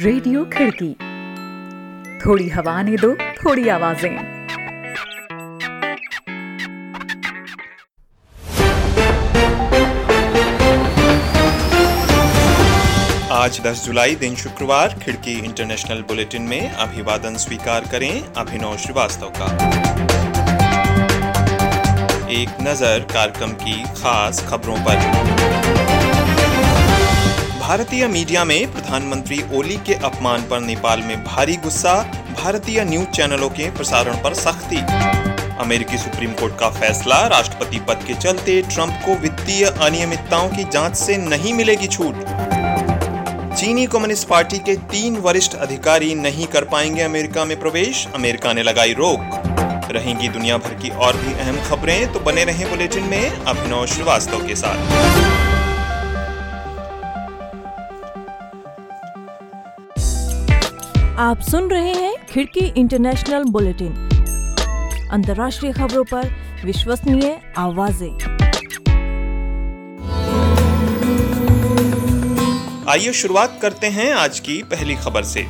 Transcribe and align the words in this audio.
Radio 0.00 0.44
खिड़की। 0.44 0.88
थोड़ी 2.20 2.48
हवा 2.48 2.82
ने 2.82 2.96
दो, 2.96 3.08
थोड़ी 3.14 3.68
आवाज़ें। 3.68 4.16
आज 13.30 13.60
10 13.60 13.84
जुलाई, 13.86 14.14
दिन 14.14 14.34
शुक्रवार, 14.34 14.98
खिड़की 15.02 15.38
इंटरनेशनल 15.38 16.02
बुलेटिन 16.02 16.42
में 16.42 16.70
अभिवादन 16.70 17.36
स्वीकार 17.36 17.88
करें 17.92 18.22
अभिनव 18.34 18.76
श्रीवास्तव 18.76 19.32
का। 19.36 19.52
एक 22.32 22.56
नज़र 22.62 23.06
कार्यक्रम 23.12 23.52
की 23.52 23.82
खास 23.84 24.46
खबरों 24.48 24.76
पर। 24.76 26.09
भारतीय 27.70 28.06
मीडिया 28.08 28.44
में 28.44 28.72
प्रधानमंत्री 28.72 29.40
ओली 29.54 29.76
के 29.76 29.94
अपमान 29.94 30.42
पर 30.42 30.60
नेपाल 30.60 31.02
में 31.02 31.24
भारी 31.24 31.54
गुस्सा, 31.56 31.92
भारतीय 32.42 32.84
न्यूज़ 32.84 33.06
चैनलों 33.06 33.50
के 33.50 33.70
प्रसारण 33.70 34.16
पर 34.16 34.34
सख्ती। 34.34 34.76
अमेरिकी 35.56 35.98
सुप्रीम 35.98 36.32
कोर्ट 36.32 36.58
का 36.58 36.70
फैसला, 36.70 37.26
राष्ट्रपति 37.26 37.78
पद 37.78 38.04
के 38.06 38.14
चलते 38.14 38.60
ट्रंप 38.62 39.02
को 39.06 39.14
वित्तीय 39.14 39.64
अनियमितताओं 39.64 40.48
की 40.48 40.64
जाँच 40.64 40.96
से 40.96 41.16
नहीं 41.16 41.54
मिलेगी 41.54 41.86
छूट। 41.86 42.24
चीनी 43.54 43.86
कम्युनिस्ट 43.86 44.28
पार्टी 44.28 44.58
के 44.58 44.76
तीन 44.90 45.16
वरिष्ठ 45.16 45.54
अधिकारी 45.54 46.14
नहीं 46.14 46.46
कर 46.46 46.64
पाएँगे 46.64 47.02
अमेरिका 47.02 47.44
में 47.44 47.60
प्रवेश, 47.60 48.06
अमेरिका 48.14 48.52
ने 48.52 48.62
लगाई 48.62 48.92
रोक। 48.92 49.42
रहेंगी 49.92 50.28
दुनिया 50.28 50.58
भर 50.58 50.74
की 50.74 50.90
और 50.90 51.16
भी 51.16 51.32
अहम 51.32 51.62
खबरें 51.68 52.12
तो 52.12 52.20
बने 52.20 52.44
रहें 52.44 52.70
बुलेटिन 52.70 53.04
में 53.04 53.30
अभिनव 53.30 53.86
श्रीवास्तव 53.86 54.46
के 54.46 54.56
साथ। 54.56 55.19
आप 61.20 61.40
सुन 61.40 61.68
रहे 61.70 61.92
हैं 61.94 62.26
खिड़की 62.26 62.60
इंटरनेशनल 62.60 63.44
बुलेटिन। 63.44 63.92
अंतर्राष्ट्रीय 65.12 65.72
खबरों 65.72 66.04
पर 66.04 66.30
विश्वसनीय 66.64 67.40
आवाज़ें। 67.58 68.12
आइए 72.88 73.12
शुरुआत 73.12 73.58
करते 73.62 73.86
हैं 73.86 74.12
आज 74.12 74.40
की 74.40 74.62
पहली 74.62 74.94
खबर 74.94 75.22
से। 75.22 75.46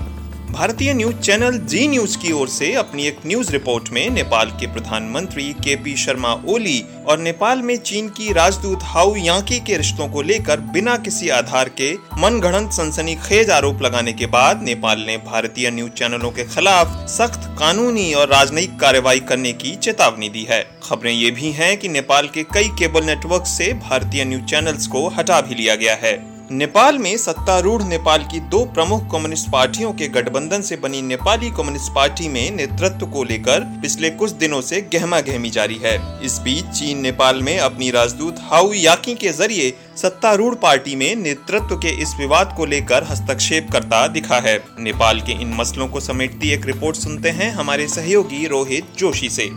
भारतीय 0.51 0.93
न्यूज़ 0.95 1.17
चैनल 1.17 1.59
जी 1.65 1.87
न्यूज़ 1.89 2.17
की 2.19 2.33
ओर 2.33 2.49
से 2.49 2.73
अपनी 2.75 3.05
एक 3.07 3.19
न्यूज़ 3.27 3.51
रिपोर्ट 3.53 3.89
में 3.93 4.09
नेपाल 4.11 4.51
के 4.51 4.67
प्रधानमंत्री 4.67 5.45
के 5.65 5.75
पी 5.77 5.95
शर्मा 5.97 6.33
ओली 6.49 6.83
और 7.07 7.19
नेपाल 7.19 7.63
में 7.63 7.77
चीन 7.77 8.09
की 8.09 8.33
राजदूत 8.33 8.81
हाउ 8.83 9.15
यांकी 9.17 9.59
के 9.61 9.77
रिश्तों 9.77 10.09
को 10.09 10.23
लेकर 10.23 10.61
बिना 10.73 10.97
किसी 10.97 11.29
आधार 11.29 11.69
के 11.81 11.93
मनगढ़ंत 12.19 12.73
सनसनीखेज 12.73 13.51
आरोप 13.51 13.83
लगाने 13.83 14.13
के 14.13 14.27
बाद 14.27 14.63
नेपाल 14.63 15.05
ने 15.07 15.17
भारतीय 15.27 15.71
न्यूज़ 15.71 15.93
चैनलों 15.93 16.31
के 16.31 16.45
खिलाफ 16.45 17.07
सख्त 17.11 17.49
कानूनी 17.59 18.13
और 18.15 18.29
राजनयिक 18.29 18.79
कार्रवाई 18.81 19.21
करने 19.21 19.53
की 19.53 19.77
चेतावनी 19.77 20.29
दी 20.29 20.47
है। 20.51 20.63
खबरें 20.83 21.13
ये 21.13 21.31
भी 21.31 21.53
हैं 21.53 21.77
कि 21.77 21.89
नेपाल 21.89 22.29
के 22.29 22.43
कई 22.55 22.69
केबल 22.79 23.05
नेटवर्क 23.05 23.47
से 23.47 23.73
भारतीय 23.89 24.25
न्यूज़ 24.25 24.45
चैनल्स 24.45 24.87
को 24.87 25.09
हटा 25.09 25.41
भी 25.41 25.55
लिया 25.55 25.75
गया 25.75 25.95
है। 26.03 26.30
नेपाल 26.53 26.97
में 26.99 27.17
सत्तारूढ़ 27.17 27.83
नेपाल 27.83 28.23
की 28.23 28.39
दो 28.51 28.65
प्रमुख 28.67 29.03
कम्युनिस्ट 29.11 29.51
पार्टियों 29.51 29.93
के 29.93 30.07
गठबंधन 30.09 30.63
से 30.63 30.77
बनी 30.77 31.03
नेपाली 31.03 31.51
कम्युनिस्ट 31.51 31.93
पार्टी 31.95 32.29
में 32.29 32.51
नेतृत्व 32.51 33.07
को 33.07 33.23
लेकर 33.25 33.61
पिछले 33.83 34.11
कुछ 34.11 34.31
दिनों 34.31 34.61
से 34.61 34.81
गहमा 34.95 35.21
गहमी 35.21 35.51
जारी 35.51 35.79
है। 35.85 35.95
इस 36.25 36.39
बीच 36.39 36.65
चीन 36.71 37.01
नेपाल 37.01 37.43
में 37.43 37.59
अपनी 37.59 37.91
राजदूत 37.91 38.39
हाउ 38.43 38.73
याकी 38.73 39.15
के 39.15 39.29
ज़रिए 39.29 39.73
सत्तारूढ़ 39.97 40.55
पार्टी 40.55 40.97
में 40.97 41.15
नेतृत्व 41.17 41.77
के 41.77 41.97
इस 42.03 42.15
विवाद 42.19 42.55
को 42.57 42.67
लेकर 42.67 43.05
हस्तक्षेप 43.05 43.71
करता 43.73 44.07
दिखा 44.09 44.41
है। 44.41 44.59
नेपाल 44.81 45.21
के 45.21 45.41
इन 45.43 45.55
मसलों 45.55 45.89
को 45.89 46.01
समेटती 46.01 46.53
एक 46.55 46.67
रिपोर्ट 46.67 46.97
सुनते 46.97 47.31
हैं 47.31 47.53
हमारे 47.53 47.89
सहयोगी 47.89 48.47
रोहित 48.47 48.93
जोशी 48.99 49.29
से। 49.29 49.51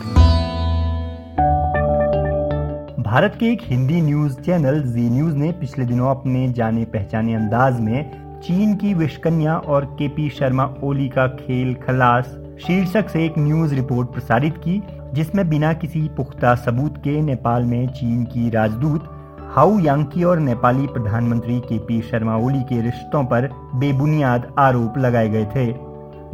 भारत 3.14 3.36
के 3.40 3.46
एक 3.46 3.60
Hindi 3.62 4.00
news 4.02 4.34
channel 4.40 4.80
Zee 4.82 5.10
News 5.10 5.34
ने 5.36 5.50
पिछले 5.52 5.84
दिनों 5.84 6.08
अपने 6.10 6.48
जाने 6.52 6.84
पहचाने 6.84 7.34
अंदाज 7.34 7.78
में 7.80 8.40
चीन 8.40 8.74
की 8.76 8.94
विश्वकन्या 8.94 9.56
और 9.56 9.84
के 9.98 10.08
पी 10.08 10.28
शर्मा 10.30 10.64
ओली 10.82 11.08
का 11.08 11.26
खेल 11.26 11.74
खलास 11.74 12.34
शीर्षक 12.66 13.08
से 13.08 13.24
एक 13.26 13.38
न्यूज़ 13.38 13.74
रिपोर्ट 13.74 14.08
प्रसारित 14.08 14.56
की, 14.56 14.82
जिसमें 15.14 15.48
बिना 15.48 15.72
किसी 15.72 16.00
पुख्ता 16.16 16.54
सबूत 16.54 16.96
के 16.98 17.20
नेपाल 17.20 17.64
में 17.64 17.86
चीन 17.88 18.24
की 18.24 18.50
राजदूत 18.50 19.08
हाउ 19.54 19.78
यांकी 19.78 20.24
और 20.24 20.38
नेपाली 20.40 20.86
प्रधानमंत्री 20.86 21.60
के 21.60 21.78
पी 21.78 22.02
शर्मा 22.02 22.36
ओली 22.36 22.62
के 22.62 22.82
रिश्तों 22.82 23.24
पर 23.24 23.50
बेबुनियाद 23.74 24.54
आरोप 24.58 24.98
लगाए 24.98 25.28
गए 25.28 25.44
थे। 25.56 25.72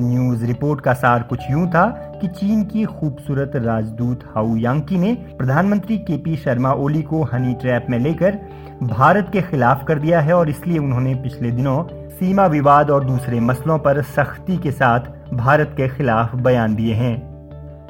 न्यूज़ 0.00 0.44
रिपोर्ट 0.44 0.80
का 0.80 0.92
सार 0.94 1.22
कुछ 1.22 1.50
यूँ 1.50 1.66
था 1.68 1.86
कि 2.20 2.28
चीन 2.28 2.64
की 2.64 2.84
खूबसूरत 2.84 3.52
राजदूत 3.56 4.24
हाउ 4.34 4.56
यांकी 4.56 4.98
ने 4.98 5.12
प्रधानमंत्री 5.38 5.98
के 5.98 6.16
पी 6.16 6.36
शर्मा 6.36 6.72
ओली 6.72 7.02
को 7.02 7.22
हनी 7.22 7.54
ट्रैप 7.54 7.86
में 7.90 7.98
लेकर 7.98 8.38
भारत 8.82 9.30
के 9.32 9.42
खिलाफ 9.42 9.84
कर 9.88 9.98
दिया 9.98 10.20
है 10.20 10.34
और 10.34 10.50
इसलिए 10.50 10.78
उन्होंने 10.78 11.14
पिछले 11.14 11.50
दिनों 11.50 11.82
सीमा 12.10 12.46
विवाद 12.46 12.90
और 12.90 13.04
दूसरे 13.04 13.40
मसलों 13.40 13.78
पर 13.78 14.02
सख्ती 14.02 14.56
के 14.56 14.70
साथ 14.70 15.34
भारत 15.34 15.74
के 15.76 15.88
खिलाफ 15.88 16.34
बयान 16.36 16.74
दिए 16.74 16.94
हैं। 16.94 17.18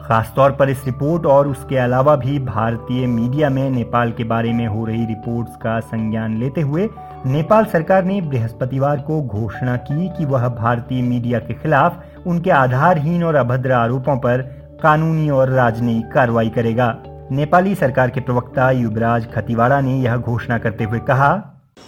खासतौर 0.02 0.50
पर 0.50 0.70
इस 0.70 0.84
रिपोर्ट 0.86 1.26
और 1.26 1.48
उसके 1.48 1.76
अलावा 1.76 2.14
भी 2.16 2.38
भारतीय 2.38 3.06
मीडिया 3.06 3.50
में 3.50 3.70
नेपाल 3.70 4.12
के 4.12 4.24
बारे 4.24 4.52
में 4.52 4.66
हो 4.66 4.84
रही 4.84 5.04
रिपोर्ट्स 5.06 5.56
का 5.56 5.78
संज्ञान 5.80 6.36
लेते 6.38 6.60
हुए 6.60 6.88
नेपाल 7.26 7.64
सरकार 7.64 8.04
ने 8.04 8.20
बृहस्पतिवार 8.20 9.00
को 9.00 9.20
घोषणा 9.22 9.76
की 9.76 10.08
कि 10.08 10.24
वह 10.24 10.48
भारतीय 10.48 11.02
मीडिया 11.02 11.38
के 11.38 11.54
खिलाफ 11.54 12.26
उनके 12.26 12.50
आधारहीन 12.50 13.24
और 13.24 13.34
अभद्र 13.34 13.72
आरोपों 13.72 14.16
पर 14.16 14.42
कानूनी 14.82 15.28
और 15.30 15.50
राजनयिक 15.50 16.12
कार्रवाई 16.12 16.48
करेगा। 16.48 16.88
नेपाली 17.32 17.74
सरकार 17.74 18.10
के 18.10 18.20
प्रवक्ता 18.20 18.70
युवराज 18.70 19.26
खतिवाड़ा 19.34 19.80
ने 19.80 19.98
यह 20.00 20.16
घोषणा 20.16 20.58
करते 20.58 20.84
हुए 20.84 20.98
कहा, 20.98 21.32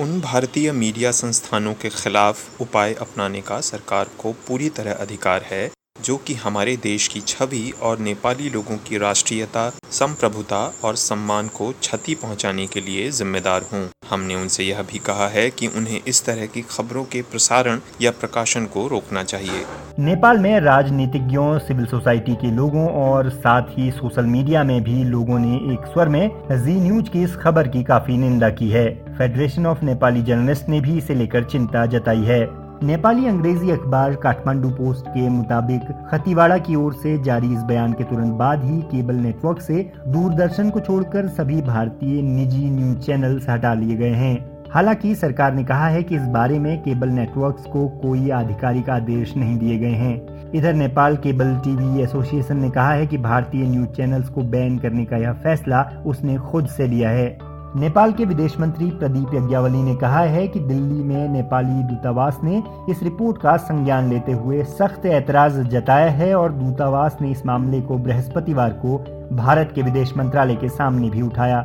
उन 0.01 0.21
भारतीय 0.21 0.73
मीडिया 0.73 1.11
संस्थानों 1.11 1.73
के 1.73 1.89
खिलाफ 1.89 2.61
उपाय 2.61 2.95
अपनाने 2.95 3.41
का 3.41 3.61
सरकार 3.61 4.07
को 4.19 4.33
पूरी 4.49 4.69
तरह 4.69 4.93
अधिकार 4.93 5.43
है। 5.51 5.71
जो 6.03 6.17
कि 6.17 6.35
हमारे 6.35 6.77
देश 6.77 7.09
की 7.09 7.21
छवि 7.21 7.73
और 7.83 7.99
नेपाली 7.99 8.49
लोगों 8.51 8.77
की 8.77 8.99
राष्ट्रीयता, 8.99 9.69
संप्रभुता 9.91 10.75
और 10.85 10.95
सम्मान 10.97 11.49
को 11.49 11.71
क्षति 11.71 12.15
पहुँचाने 12.15 12.67
के 12.67 12.81
लिए 12.81 13.11
जिम्मेदार 13.11 13.65
हूँ। 13.73 13.89
हमने 14.11 14.35
उनसे 14.35 14.65
यह 14.65 14.83
भी 14.83 14.99
कहा 14.99 15.29
है 15.29 15.51
कि 15.51 15.67
उन्हें 15.67 16.01
इस 16.07 16.25
तरह 16.25 16.47
की 16.47 16.63
खबरों 16.63 17.05
के 17.05 17.23
प्रसारण 17.23 17.81
या 18.01 18.11
प्रकाशन 18.11 18.65
को 18.67 18.87
रोकना 18.89 19.23
चाहिए। 19.25 19.65
नेपाल 19.99 20.39
में 20.39 20.61
राजनीतिज्ञों, 20.61 21.59
सिविल 21.59 21.87
सोसाइटी 21.87 22.35
के 22.35 22.51
लोगों 22.51 22.89
और 22.89 23.31
साथ 23.31 23.63
ही 23.71 23.91
सोशल 23.91 24.25
मीडिया 24.25 24.65
में 24.65 24.83
भी 24.83 25.05
लोगों 25.05 25.39
ने 25.39 25.75
एक 25.75 25.87
स्वर 25.87 26.09
में 26.09 26.31
जी 26.53 26.81
न्यूज़ 26.81 27.11
की 27.11 27.23
इस 27.23 27.37
खबर 27.37 27.69
की 27.69 27.83
काफ़ी 27.83 28.17
निंदा 28.19 28.51
की 28.51 28.71
है। 28.71 28.89
फेडरेशन 29.19 29.67
ऑफ़ 29.67 29.85
नेपाली 29.85 30.23
जर्नलिस्ट 30.23 30.69
ने 30.69 30.81
भी 30.81 30.99
इसे 30.99 31.15
लेकर 31.15 31.45
चिंता 31.45 31.87
जताई 31.87 32.25
है। 32.25 32.62
नेपाली 32.83 33.27
अंग्रेज़ी 33.27 33.71
अखबार 33.71 34.15
काठमांडू 34.15 34.71
पोस्ट 34.71 35.07
के 35.07 35.29
मुताबिक, 35.29 35.81
खतीवाड़ा 36.11 36.57
की 36.59 36.75
ओर 36.75 36.93
से 36.93 37.23
जारी 37.23 37.53
इस 37.53 37.63
बयान 37.63 37.93
के 37.93 38.05
तुरंत 38.05 38.33
बाद 38.33 38.65
ही 38.65 38.81
केबल 38.83 39.15
नेटवर्क 39.15 39.61
से 39.61 39.93
दूरदर्शन 40.09 40.71
को 40.71 40.81
छोड़कर 40.81 41.29
सभी 41.29 41.61
भारतीय 41.63 42.23
निजी 42.23 42.71
न्यूज़ 42.71 42.99
चैनल 42.99 43.41
हटा 43.49 43.75
लिए 43.75 43.97
गए 43.97 44.11
हैं। 44.11 44.63
हालाँकि 44.75 45.15
सरकार 45.15 45.55
ने 45.55 45.65
कहा 45.65 45.89
है 45.89 46.03
कि 46.03 46.17
इस 46.17 46.23
बारे 46.23 46.59
में 46.59 46.83
केबल 46.83 47.09
नेटवर्क्स 47.09 47.67
को 47.67 47.89
कोई 47.89 48.31
आधिकारिक 48.31 48.91
आदेश 48.91 49.37
नहीं 49.37 49.59
दिए 49.59 49.79
गए 49.79 49.95
हैं। 49.95 50.51
इधर 50.53 50.75
नेपाल 50.75 51.17
केबल 51.17 51.57
टीवी 51.65 52.03
एसोसिएशन 52.03 52.57
ने 52.57 52.71
कहा 52.71 52.93
है 52.93 53.07
कि 53.07 53.19
भारतीय 53.19 53.69
न्यूज़ 53.69 53.89
चैनल्स 53.89 54.29
को 54.29 54.43
बैन 54.43 54.79
करने 54.79 55.05
का 55.05 55.17
यह 55.17 55.33
फैसला 55.33 55.91
उसने 56.07 56.37
खुद 56.37 56.67
से 56.67 56.87
लिया 56.87 57.11
है। 57.11 57.52
नेपाल 57.77 58.13
के 58.13 58.25
विदेश 58.25 58.59
मंत्री 58.61 58.91
प्रदीप 58.91 59.35
यज्ञावली 59.35 59.83
ने 59.83 59.95
कहा 59.97 60.21
है 60.21 60.47
कि 60.49 60.61
दिल्ली 60.61 61.03
में 61.03 61.29
नेपाली 61.29 61.83
दूतावास 61.83 62.41
ने 62.45 62.63
इस 62.91 63.03
रिपोर्ट 63.03 63.41
का 63.43 63.57
संज्ञान 63.57 64.09
लेते 64.09 64.33
हुए 64.33 64.63
सख्त 64.71 65.07
ऐतराज 65.07 65.57
जताया 65.71 66.11
है 66.11 66.35
और 66.35 66.53
दूतावास 66.53 67.17
ने 67.21 67.31
इस 67.31 67.45
मामले 67.47 67.81
को 67.81 67.97
बृहस्पतिवार 67.99 68.73
को 68.85 68.99
भारत 69.37 69.73
के 69.75 69.83
विदेश 69.83 70.13
मंत्रालय 70.17 70.55
के 70.55 70.69
सामने 70.69 71.09
भी 71.11 71.23
उठाया। 71.23 71.61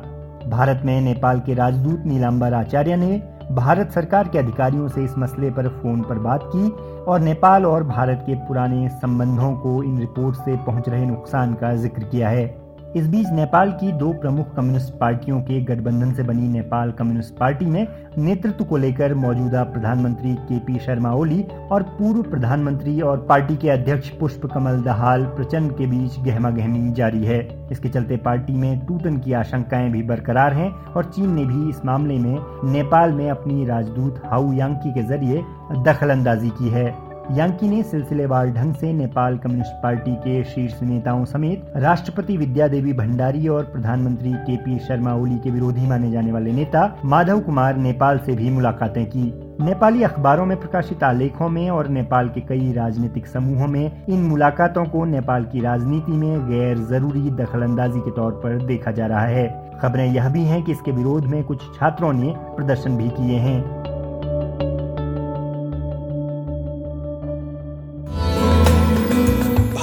भारत 0.48 0.82
में 0.86 1.00
नेपाल 1.02 1.40
के 1.40 1.54
राजदूत 1.54 2.04
नीलाम्बर 2.06 2.54
आचार्य 2.54 2.96
ने 2.96 3.22
भारत 3.52 3.92
सरकार 3.92 4.28
के 4.28 4.40
अधिकारियों 4.40 4.88
से 4.88 5.04
इस 5.04 5.18
मसले 5.18 5.50
पर 5.50 5.68
फ़ोन 5.72 6.02
पर 6.02 6.20
बात 6.20 6.44
की 6.46 6.70
और 7.04 7.20
नेपाल 7.20 7.66
और 7.66 7.84
भारत 7.84 8.24
के 8.28 8.36
पुराने 8.48 8.88
संबंधों 8.92 9.52
को 9.56 9.82
इन 9.84 10.00
रिपोर्ट 10.00 10.36
से 10.36 10.56
पहुँच 10.58 10.90
रहे 10.90 11.06
नुकसान 11.06 11.54
का 11.54 11.74
ज़िक्र 11.76 12.04
किया 12.04 12.30
है। 12.30 12.46
इस 12.96 13.08
बीच 13.08 13.28
नेपाल 13.28 13.72
की 13.72 13.92
दो 13.92 14.12
प्रमुख 14.14 14.54
कम्युनिस्ट 14.56 14.94
पार्टियों 14.94 15.40
के 15.42 15.60
गठबंधन 15.62 16.12
से 16.14 16.24
बनी 16.24 16.48
नेपाल 16.48 16.92
कम्युनिस्ट 16.92 17.34
पार्टी 17.38 17.66
में 17.66 17.88
नेतृत्व 18.18 18.64
को 18.66 18.78
लेकर 18.78 19.14
मौजूदा 19.14 19.64
प्रधानमंत्री 19.64 20.34
के 20.42 20.60
पी 20.60 20.78
शर्मा 20.80 21.12
ओली 21.14 21.42
और 21.72 21.84
पूर्व 21.98 22.22
प्रधानमंत्री 22.22 23.00
और 23.02 23.26
पार्टी 23.30 23.56
के 23.58 23.70
अध्यक्ष 23.70 24.10
पुष्प 24.10 24.46
कमल 24.54 24.82
दहाल 24.84 25.26
प्रचंड 25.26 25.72
के 25.72 25.88
बीच 25.88 26.20
गहमा 26.20 26.50
गहमी 26.50 26.92
जारी 26.92 27.24
है। 27.24 27.40
इसके 27.72 27.90
चलते 27.90 28.18
पार्टी 28.18 28.54
में 28.54 28.86
टूटन 28.86 29.18
की 29.18 29.34
आशंकाएँ 29.34 29.90
भी 29.92 30.04
बरकरार 30.04 30.54
हैं 30.54 30.70
और 30.70 31.06
चीन 31.06 31.34
ने 31.34 31.46
भी 31.46 31.70
इस 31.70 31.84
मामले 31.86 32.18
में 32.20 32.72
नेपाल 32.72 33.12
में 33.12 33.30
अपनी 33.30 33.66
राजदूत 33.66 34.22
हाउ 34.26 34.54
यांकी 34.54 34.94
के 34.94 35.04
ज़रिए 35.04 35.44
दखल 35.84 36.10
अंदाजी 36.10 36.50
की 36.50 36.70
है। 36.70 37.07
यांकी 37.32 37.68
ने 37.70 37.82
सिलसिलेवार 37.84 38.50
ढंग 38.50 38.74
से 38.74 38.92
नेपाल 38.94 39.38
कम्युनिस्ट 39.38 39.72
पार्टी 39.84 40.14
के 40.16 40.44
शीर्ष 40.44 40.82
नेताओं 40.82 41.24
समेत 41.26 41.72
राष्ट्रपति 41.76 42.38
विद्या 42.38 42.68
देवी 42.68 42.94
भंडारी 42.94 43.48
और 43.48 43.64
प्रधानमंत्री 43.64 44.32
के 44.42 44.56
पी 44.58 44.78
शर्मा 44.80 45.14
ओली 45.14 45.38
के 45.38 45.52
विरोधी 45.52 45.88
माने 45.88 46.12
जाने 46.12 46.32
वाले 46.32 46.52
नेता 46.52 46.86
माधव 47.06 47.40
कुमार 47.40 47.78
नेपाल 47.78 48.18
से 48.18 48.36
भी 48.36 48.50
मुलाकातें 48.50 49.06
की। 49.06 49.24
नेपाली 49.62 50.04
अखबारों 50.04 50.46
में 50.46 50.56
प्रकाशित 50.60 51.04
आलेखों 51.04 51.50
में 51.50 51.70
और 51.70 51.88
नेपाल 51.88 52.30
के 52.30 52.42
कई 52.42 52.72
राजनीतिक 52.74 53.28
समूहों 53.28 53.68
में 53.68 54.06
इन 54.10 54.24
मुलाकातों 54.24 54.86
को 54.86 55.04
नेपाल 55.06 55.46
की 55.46 55.62
राजनीति 55.62 56.12
में 56.12 56.48
गैर 56.50 56.78
ज़रूरी 56.78 57.30
दखलंदाजी 57.34 58.00
के 58.00 58.12
तौर 58.12 58.32
पर 58.32 58.66
देखा 58.66 58.92
जा 58.92 59.06
रहा 59.06 59.26
है। 59.26 59.48
खबरें 59.82 60.06
यह 60.06 60.30
भी 60.30 60.44
हैं 60.44 60.64
कि 60.64 60.72
इसके 60.72 60.92
विरोध 60.92 61.26
में 61.26 61.44
कुछ 61.44 61.62
छात्रों 61.76 62.14
ने 62.14 62.34
प्रदर्शन 62.56 62.98
भी 62.98 63.10
किए 63.10 63.38
हैं। 63.38 63.60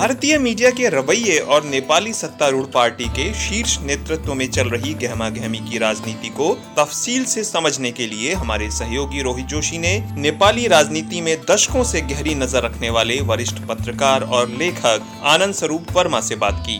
भारतीय 0.05 0.37
मीडिया 0.39 0.71
के 0.71 0.89
रवैये 0.89 1.39
और 1.39 1.65
नेपाली 1.65 2.13
सत्तारूढ़ 2.13 2.65
पार्टी 2.65 3.05
के 3.09 3.33
शीर्ष 3.35 3.77
नेतृत्व 3.81 4.33
में 4.35 4.47
चल 4.51 4.69
रही 4.69 4.93
गहमा 4.95 5.29
गहमी 5.29 5.59
की 5.61 5.79
राजनीति 5.79 6.29
को 6.29 6.49
तफसील 6.79 7.25
से 7.25 7.45
समझने 7.45 7.91
के 7.91 8.07
लिए 8.07 8.33
हमारे 8.35 8.71
सहयोगी 8.71 9.23
रोहित 9.23 9.47
जोशी 9.47 9.79
ने 9.79 9.93
नेपाली 10.17 10.67
राजनीति 10.67 11.21
में 11.21 11.37
दशकों 11.51 11.85
से 11.85 12.01
गहरी 12.01 12.35
नज़र 12.35 12.63
रखने 12.63 12.91
वाले 12.91 13.21
वरिष्ठ 13.21 13.63
पत्रकार 13.69 14.23
और 14.31 14.49
लेखक 14.59 15.07
आनंद 15.25 15.55
स्वरूप 15.55 15.97
वर्मा 15.97 16.21
से 16.21 16.37
बात 16.37 16.63
की। 16.69 16.77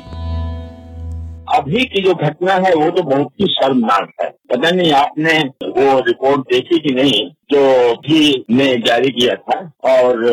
अभी 1.57 1.85
की 1.85 2.03
जो 2.03 2.15
घटना 2.15 2.55
है, 2.55 2.75
वो 2.75 2.91
तो 2.91 3.03
बहुत 3.03 3.33
ही 3.41 3.47
शर्मनाक 3.47 4.13
है। 4.23 4.29
पता 4.53 4.71
नहीं 4.71 4.93
आपने 4.93 5.39
वो 5.63 5.99
रिपोर्ट 6.01 6.41
देखी 6.53 6.79
कि 6.79 6.95
नहीं? 6.95 7.25
जो 7.51 7.95
भी 8.03 8.45
ने 8.51 8.67
जारी 8.87 9.11
किया 9.11 9.35
था 9.37 9.59
और 9.91 10.25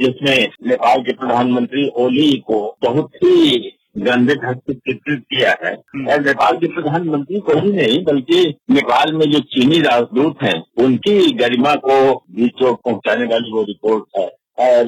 जिसमें 0.00 0.48
नेपाल 0.68 1.02
के 1.02 1.12
प्रधानमंत्री 1.12 1.88
ओली 1.96 2.30
को 2.46 2.58
बहुत 2.82 3.14
ही 3.24 3.58
गंदे 3.98 4.34
ढंग 4.34 4.56
से 4.56 4.74
चित्रित 4.74 5.22
किया 5.30 5.50
है। 5.62 5.72
और 5.74 6.20
नेपाल 6.24 6.56
के 6.56 6.66
प्रधानमंत्री 6.74 7.40
को 7.40 7.58
ही 7.60 7.72
नहीं 7.72 8.02
बल्कि 8.04 8.42
नेपाल 8.70 9.12
में 9.12 9.24
जो 9.30 9.38
चीनी 9.54 9.80
राजदूत 9.80 10.42
हैं 10.42 10.62
उनकी 10.84 11.32
गरिमा 11.36 11.74
को 11.86 11.96
भी 12.36 12.48
चोट 12.60 12.78
पहुँचाने 12.84 13.24
वाली 13.24 13.52
वो 13.52 13.62
रिपोर्ट 13.62 14.18
है। 14.18 14.28
और 14.60 14.84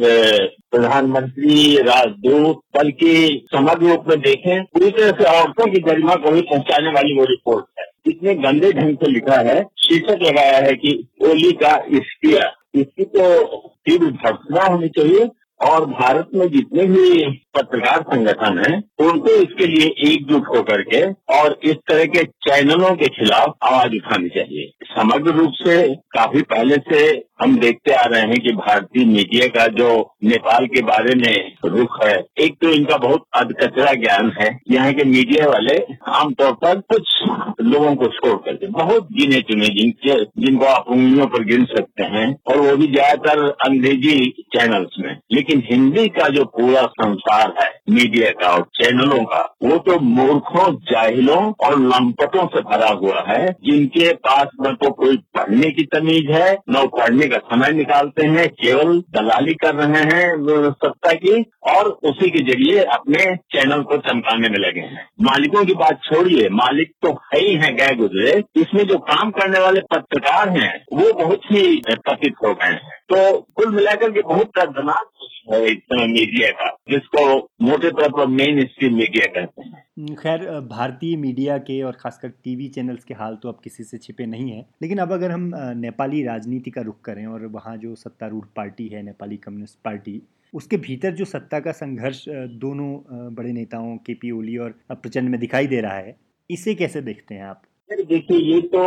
प्रधानमंत्री 0.71 1.77
राजदूत 1.83 2.61
बल्कि 2.77 3.13
समग्र 3.55 3.87
रूप 3.87 4.05
में 4.09 4.19
देखें 4.21 4.63
पूरी 4.65 4.91
तरह 4.91 5.11
से 5.11 5.25
औरतों 5.31 5.71
की 5.73 5.81
गरिमा 5.81 6.15
को 6.15 6.31
भी 6.31 6.41
पहुँचाने 6.51 6.91
वाली 6.91 7.19
वो 7.19 7.25
रिपोर्ट 7.25 7.65
इतने 8.07 8.35
गंदे 8.35 8.73
ढंग 8.73 8.97
से 8.97 9.11
लिखा 9.11 9.37
है, 9.41 9.63
शीर्षक 9.79 10.23
लगाया 10.23 10.59
है 10.59 10.75
कि 10.75 11.09
ओली 11.23 11.53
का 11.53 11.85
इश्तिया। 11.89 12.53
इसकी 12.75 13.05
तो 13.05 13.45
तीव्र 13.87 14.07
भर्सना 14.07 14.63
होनी 14.63 14.89
चाहिए। 14.89 15.29
और 15.63 15.85
भारत 15.89 16.29
में 16.35 16.47
जितने 16.51 16.85
भी 16.87 17.25
पत्रकार 17.57 18.03
संगठन 18.05 18.59
हैं, 18.59 18.77
उनको 19.01 19.35
इसके 19.43 19.67
लिए 19.67 19.87
एकजुट 20.07 20.47
होकर 20.49 20.83
के 20.85 21.03
और 21.35 21.59
इस 21.65 21.77
तरह 21.89 22.05
के 22.07 22.23
चैनलों 22.47 22.95
के 22.97 23.09
खिलाफ 23.17 23.55
आवाज़ 23.63 23.97
उठानी 23.97 24.29
चाहिए। 24.29 24.71
समग्र 24.95 25.33
रूप 25.33 25.53
से 25.57 25.77
काफ़ी 26.17 26.43
पहले 26.45 26.77
से 26.89 27.03
हम 27.43 27.57
देखते 27.59 27.93
आ 27.93 28.03
रहे 28.05 28.21
हैं 28.23 28.39
कि 28.39 28.53
भारतीय 28.55 29.05
मीडिया 29.05 29.47
का 29.55 29.67
जो 29.77 29.89
नेपाल 30.25 30.67
के 30.67 30.83
बारे 30.83 31.15
में 31.15 31.57
रुख 31.67 31.99
है, 32.05 32.15
एक 32.41 32.57
तो 32.63 32.69
इनका 32.71 32.97
बहुत 32.99 33.25
अधकचरा 33.37 33.93
ज्ञान 33.95 34.33
है। 34.41 34.49
यहाँ 34.71 34.93
के 34.93 35.05
मीडिया 35.05 35.47
वाले 35.49 35.77
आमतौर 36.13 36.53
पर 36.65 36.81
कुछ 36.93 37.15
लोगों 37.63 37.95
को 37.97 38.07
छोड़ 38.09 38.37
करके 38.37 38.67
बहुत 38.73 39.09
गिने 39.13 39.41
चुने 39.43 39.67
जिनके, 39.71 40.15
जिनको 40.41 40.65
आप 40.67 40.89
उंगलियों 40.89 41.27
पर 41.27 41.45
गिन 41.45 41.65
सकते 41.67 42.05
हैं 42.15 42.27
और 42.47 42.59
वो 42.59 42.77
भी 42.77 42.87
ज़्यादातर 42.93 43.49
अंग्रेज़ी 43.67 44.17
चैनल्स 44.55 44.97
में। 44.99 45.19
लेकिन 45.33 45.63
हिंदी 45.71 46.09
का 46.09 46.29
जो 46.29 46.45
पूरा 46.45 46.83
संसार 46.83 47.55
है 47.63 47.71
मीडिया 47.91 48.31
का 48.31 48.53
और 48.53 48.63
चैनलों 48.75 49.25
का, 49.25 49.41
वो 49.63 49.77
तो 49.79 49.99
मूर्खों, 50.01 50.75
जाहिलों 50.77 51.53
और 51.67 51.79
लंपटों 51.81 52.47
से 52.47 52.61
भरा 52.61 52.89
हुआ 52.89 53.25
है। 53.29 53.47
जिनके 53.47 54.13
पास 54.15 54.49
न 54.61 54.75
तो 54.75 54.91
कोई 54.91 55.17
पढ़ने 55.17 55.71
की 55.71 55.83
तमीज 55.83 56.31
है, 56.31 56.53
न 56.71 56.87
पढ़ने 56.87 57.27
का 57.27 57.37
समय 57.37 57.73
निकालते 57.73 58.27
हैं, 58.27 58.49
केवल 58.49 58.99
दलाली 58.99 59.55
कर 59.55 59.75
रहे 59.75 60.03
हैं 60.03 60.37
सत्ता 60.71 61.13
की, 61.13 61.43
और 61.77 61.99
उसी 62.03 62.31
के 62.31 62.39
ज़रिए 62.39 62.83
अपने 62.83 63.37
चैनल 63.37 63.83
को 63.83 63.97
चमकाने 63.97 64.49
में 64.49 64.59
लगे 64.59 64.81
हैं। 64.81 65.09
मालिकों 65.23 65.65
की 65.65 65.75
बात 65.75 66.01
छोड़िए, 66.05 66.49
मालिक 66.49 66.93
तो 67.03 67.09
है 67.35 67.41
ही 67.41 67.55
है 67.55 67.75
गए 67.75 67.95
गुजरे। 67.95 68.43
इसमें 68.57 68.87
जो 68.87 68.99
काम 68.99 69.31
करने 69.31 69.61
वाले 69.61 69.81
पत्रकार 69.81 70.49
हैं, 70.49 70.85
वो 70.93 71.13
बहुत 71.25 71.41
ही 71.53 71.83
पतित 71.91 72.35
हो 72.47 72.55
गए 72.55 72.67
हैं। 72.67 73.03
तो 73.13 73.39
कुल 73.55 73.75
मिलाकर 73.75 74.11
के 74.11 74.21
बहुत 74.21 74.42
दर्दनाक 74.49 75.11
है 75.53 75.65
इस 75.67 75.79
समय 75.83 76.07
मीडिया 76.07 76.51
का 76.51 76.69
जिसको 76.91 77.23
मोटे 77.63 77.91
तौर 77.91 78.09
पर 78.09 78.27
मेन 78.27 78.61
स्ट्रीम 78.67 78.95
मीडिया 78.95 79.27
कहते 79.35 79.63
हैं। 79.63 80.15
खैर 80.17 80.45
भारतीय 80.69 81.17
मीडिया 81.17 81.57
के 81.61 81.81
और 81.83 81.97
खासकर 82.01 82.29
टीवी 82.45 82.69
चैनल्स 82.69 83.05
के 83.05 83.15
हाल 83.15 83.37
तो 83.43 83.49
अब 83.49 83.61
किसी 83.65 83.85
से 83.85 83.99
छिपे 83.99 84.27
नहीं 84.27 84.51
है 84.51 84.61
लेकिन 84.83 84.99
अब 84.99 85.13
अगर 85.13 85.31
हम 85.31 85.51
नेपाली 85.77 86.23
राजनीति 86.25 86.71
का 86.71 86.83
रुख 86.83 87.01
करें 87.05 87.27
और 87.27 87.47
वहाँ 87.53 87.77
जो 87.77 87.95
सत्तारूढ़ 87.95 88.45
पार्टी 88.57 88.89
है 88.89 89.03
नेपाली 89.03 89.37
कम्युनिस्ट 89.37 89.79
पार्टी 89.85 90.21
उसके 90.55 90.77
भीतर 90.77 91.15
जो 91.15 91.25
सत्ता 91.25 91.61
का 91.61 91.73
संघर्ष 91.73 92.25
दोनों 92.59 92.91
बड़े 93.35 93.53
नेताओं 93.53 93.97
के 93.97 94.15
पी 94.15 94.31
ओली 94.31 94.57
और 94.57 94.75
प्रचंड 94.93 95.29
में 95.29 95.39
दिखाई 95.41 95.67
दे 95.67 95.81
रहा 95.81 95.97
है 95.97 96.17
इसे 96.51 96.75
कैसे 96.75 97.01
देखते 97.03 97.35
हैं 97.35 97.45
आप? 97.45 97.63
देखिए 97.91 98.39
ये 98.55 98.61
तो 98.69 98.83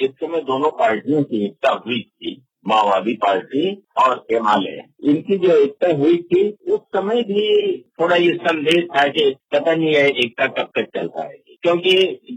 इस 0.00 0.10
समय 0.10 0.40
दोनों 0.40 0.70
पार्टियों 0.70 1.22
की 1.22 1.44
एकता 1.44 1.72
हुई 1.86 2.00
थी। 2.02 2.34
माओवादी 2.68 3.14
पार्टी 3.14 3.70
और 4.02 4.26
हिमालय 4.32 4.82
इनकी 5.04 5.36
जो 5.36 5.56
एकता 5.56 5.92
हुई 5.96 6.16
थी, 6.16 6.48
उस 6.50 6.80
समय 6.96 7.22
भी 7.22 7.78
थोड़ा 8.00 8.16
ये 8.16 8.32
संदेह 8.34 8.86
था 8.96 9.06
कि 9.08 9.34
पता 9.52 9.74
नहीं 9.74 9.94
है 9.94 10.08
एकता 10.24 10.46
कब 10.46 10.70
तक 10.76 10.86
चल 10.96 11.06
पाएगी। 11.06 11.58
क्योंकि 11.62 11.92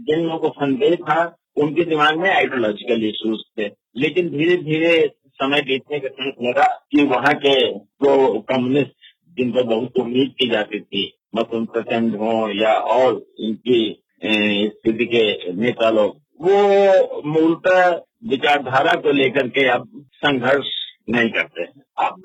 जिन 0.08 0.20
लोगों 0.20 0.38
को 0.38 0.48
संदेह 0.48 0.94
था, 0.94 1.36
उनके 1.56 1.84
दिमाग 1.84 2.16
में 2.16 2.30
आइडियोलॉजिकल 2.30 3.04
इश्यूज़ 3.04 3.40
थे। 3.58 3.70
लेकिन 3.96 4.28
धीरे 4.28 4.56
धीरे 4.56 5.10
समय 5.34 5.60
बीतने 5.60 5.98
के 5.98 6.08
साथ 6.08 6.32
लगा 6.42 6.66
कि 6.92 7.02
वहाँ 7.04 7.34
के 7.34 7.54
जो 7.78 8.40
कम्युनिस्ट 8.40 8.92
जिन 9.38 9.52
पर 9.52 9.62
बहुत 9.62 9.98
उम्मीद 10.00 10.32
की 10.38 10.48
जाती 10.48 10.80
थी 10.80 11.12
मतलब 11.36 11.66
प्रचंड 11.66 12.16
हो 12.16 12.34
या 12.60 12.74
और 12.74 13.22
इनकी 13.40 14.02
स्थिति 14.24 15.04
के 15.04 15.52
नेता 15.52 15.90
लोग, 15.90 16.16
वो 16.40 17.22
मूलतः 17.26 17.90
विचारधारा 18.24 18.92
को 18.94 19.12
लेकर 19.12 19.48
के 19.48 19.68
अब 19.68 20.07
संघर्ष 20.22 20.66
नहीं 21.10 21.30
करते। 21.30 21.64
अब 21.98 22.22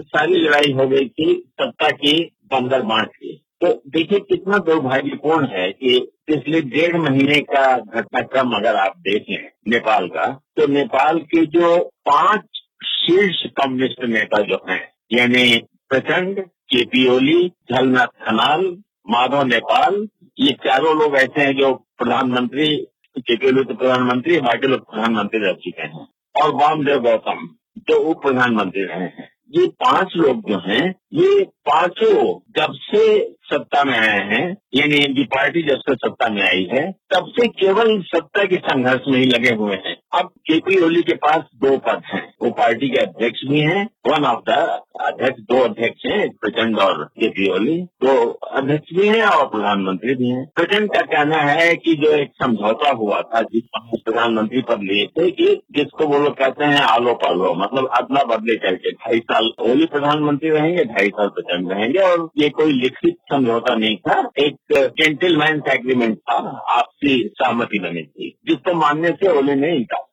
सारी 0.00 0.38
लड़ाई 0.38 0.72
हो 0.72 0.86
गई 0.88 1.08
थी, 1.08 1.34
सत्ता 1.52 1.90
की 1.92 2.14
बंदर 2.52 2.82
बांट 2.84 3.08
की 3.08 3.42
तो 3.62 3.68
देखिए 3.88 4.18
कितना 4.20 4.58
दुर्भाग्यपूर्ण 4.64 5.46
है 5.50 5.70
कि 5.72 5.98
पिछले 6.26 6.60
डेढ़ 6.62 6.96
महीने 6.98 7.40
का 7.42 7.76
घटनाक्रम 7.76 8.52
अगर 8.56 8.76
आप 8.76 8.98
देखें 9.00 9.48
नेपाल 9.68 10.08
का 10.08 10.26
तो 10.56 10.66
नेपाल 10.72 11.18
के 11.30 11.44
जो 11.48 11.78
पाँच 12.06 12.60
शीर्ष 12.86 13.42
कम्युनिस्ट 13.56 14.04
नेता 14.06 14.42
जो 14.42 14.60
हैं, 14.68 14.80
यानी 15.12 15.56
प्रचंड 15.88 16.40
केपी 16.40 17.06
ओली 17.08 17.48
झलनाथ 17.48 18.06
खनाल, 18.26 18.66
माधव 19.08 19.44
नेपाल, 19.46 20.06
ये 20.38 20.52
चारों 20.64 20.96
लोग 20.98 21.16
ऐसे 21.16 21.40
हैं 21.40 21.56
जो 21.56 21.72
प्रधानमंत्री 21.98 22.74
केपी 23.18 23.46
ओली 23.46 23.64
तो 23.64 23.74
प्रधानमंत्री, 23.74 24.40
बाकी 24.40 24.68
लोग 24.68 24.80
प्रधानमंत्री 24.90 25.40
रह 25.40 25.52
चुके 25.54 25.82
हैं। 25.82 26.06
और 26.42 26.54
वामदेव 26.54 26.98
गौतम, 26.98 27.56
जो 27.78 27.98
उप 27.98 28.22
प्रधानमंत्री 28.22 28.84
रहे 28.84 28.98
हैं। 28.98 29.36
ये 29.50 29.66
पाँच 29.66 30.12
लोग 30.16 30.50
जो 30.50 30.58
हैं, 30.58 30.94
ये 31.12 31.44
पाँचों 31.44 32.40
जब 32.56 32.72
से 32.72 33.32
सत्ता 33.42 33.84
में 33.84 33.98
आए 33.98 34.20
हैं, 34.20 34.56
यानी 34.74 34.96
इनकी 34.96 35.24
पार्टी 35.24 35.62
जब 35.62 35.76
से 35.76 35.94
सत्ता 35.94 36.28
में 36.28 36.42
आई 36.42 36.68
है, 36.72 36.92
तब 36.92 37.26
से 37.28 37.48
केवल 37.48 38.02
सत्ता 38.02 38.44
के 38.44 38.56
संघर्ष 38.56 39.02
में 39.08 39.18
ही 39.18 39.24
लगे 39.24 39.54
हुए 39.54 39.76
हैं। 39.76 39.95
अब 40.12 40.28
केपी 40.40 40.78
ओली 40.84 41.00
के 41.02 41.14
पास 41.16 41.42
दो 41.62 41.76
पद 41.78 42.02
हैं। 42.06 42.22
वो 42.42 42.50
पार्टी 42.50 42.88
के 42.88 42.98
अध्यक्ष 42.98 43.40
भी 43.48 43.60
हैं 43.60 43.84
वन 44.06 44.24
ऑफ़ 44.24 44.40
द 44.48 44.58
अध्यक्ष, 45.02 45.40
दो 45.42 45.58
अध्यक्ष 45.60 46.06
हैं, 46.06 46.28
प्रचंड 46.36 46.78
और 46.78 47.02
केपी 47.20 47.48
ओली 47.50 47.76
तो 48.02 48.14
अध्यक्ष 48.52 48.94
भी 48.96 49.08
हैं 49.08 49.22
और 49.22 49.46
प्रधानमंत्री 49.46 50.14
भी 50.14 50.28
हैं। 50.28 50.44
प्रचंड 50.56 50.92
का 50.94 51.00
कहना 51.06 51.38
है 51.38 51.74
कि 51.76 51.94
जो 51.94 52.10
एक 52.12 52.30
समझौता 52.42 52.90
हुआ 52.92 53.20
था, 53.24 53.40
जिस 53.42 54.00
प्रधानमंत्री 54.06 54.62
पद 54.62 54.82
लिए 54.82 55.06
थे 55.18 55.30
कि 55.32 55.46
जिसको 55.76 56.06
वो 56.06 56.18
लोग 56.18 56.36
कहते 56.38 56.64
हैं 56.64 56.80
आलो 56.82 57.14
पालो 57.24 57.52
मतलब 57.56 57.88
अदला 57.98 58.22
बदले 58.26 58.56
करके 58.58 58.92
ढाई 58.92 59.18
साल 59.22 59.50
ओली 59.60 59.86
प्रधानमंत्री 59.86 60.50
रहेंगे, 60.50 60.84
ढाई 60.84 61.08
साल 61.10 61.28
प्रचंड 61.30 61.72
रहेंगे 61.72 61.98
और 62.02 62.28
ये 62.38 62.48
कोई 62.50 62.72
लिखित 62.72 63.16
समझौता 63.32 63.74
नहीं 63.74 63.96
था। 63.98 64.20
एक 64.38 64.56
जेंटलमैन 64.72 65.62
एग्रीमेंट 65.70 66.18
था, 66.20 66.38
आपसी 66.70 67.18
सहमति 67.34 67.78
बनी 67.78 68.02
थी, 68.02 68.34
जिसको 68.48 68.74
मानने 68.76 69.10
से 69.12 69.38
ओली 69.38 69.54
ने 69.56 69.74
इनकार 69.76 70.04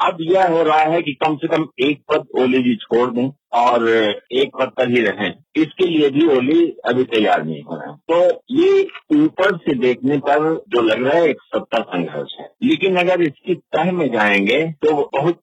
अब 0.00 0.16
यह 0.20 0.48
हो 0.48 0.62
रहा 0.62 0.78
है 0.78 1.02
कि 1.02 1.12
कम 1.12 1.36
से 1.36 1.48
कम 1.48 1.66
एक 1.80 2.02
पद 2.12 2.26
ओली 2.40 2.58
जी 2.62 2.74
छोड़ 2.76 3.10
दें 3.10 3.30
और 3.52 3.88
एक 4.32 4.50
पद 4.60 4.70
पर 4.76 4.88
ही 4.88 5.00
रहें। 5.00 5.34
इसके 5.56 5.86
लिए 5.86 6.10
भी 6.10 6.26
ओली 6.26 6.64
अभी 6.84 7.04
तैयार 7.04 7.44
नहीं 7.44 7.62
हो 7.62 7.76
रहा 7.76 7.90
है। 7.90 7.96
तो 8.10 8.40
ये 8.50 8.82
ऊपर 9.24 9.56
से 9.56 9.74
देखने 9.74 10.18
पर 10.18 10.64
जो 10.68 10.80
लग 10.80 11.02
रहा 11.02 11.18
है 11.18 11.28
एक 11.28 11.40
सत्ता 11.40 11.82
संघर्ष 11.82 12.36
है। 12.40 12.48
लेकिन 12.62 12.96
अगर 12.96 13.22
इसकी 13.22 13.54
तह 13.54 13.92
में 13.92 14.12
जाएँगे 14.12 14.62
तो 14.86 15.10
बहुत 15.14 15.40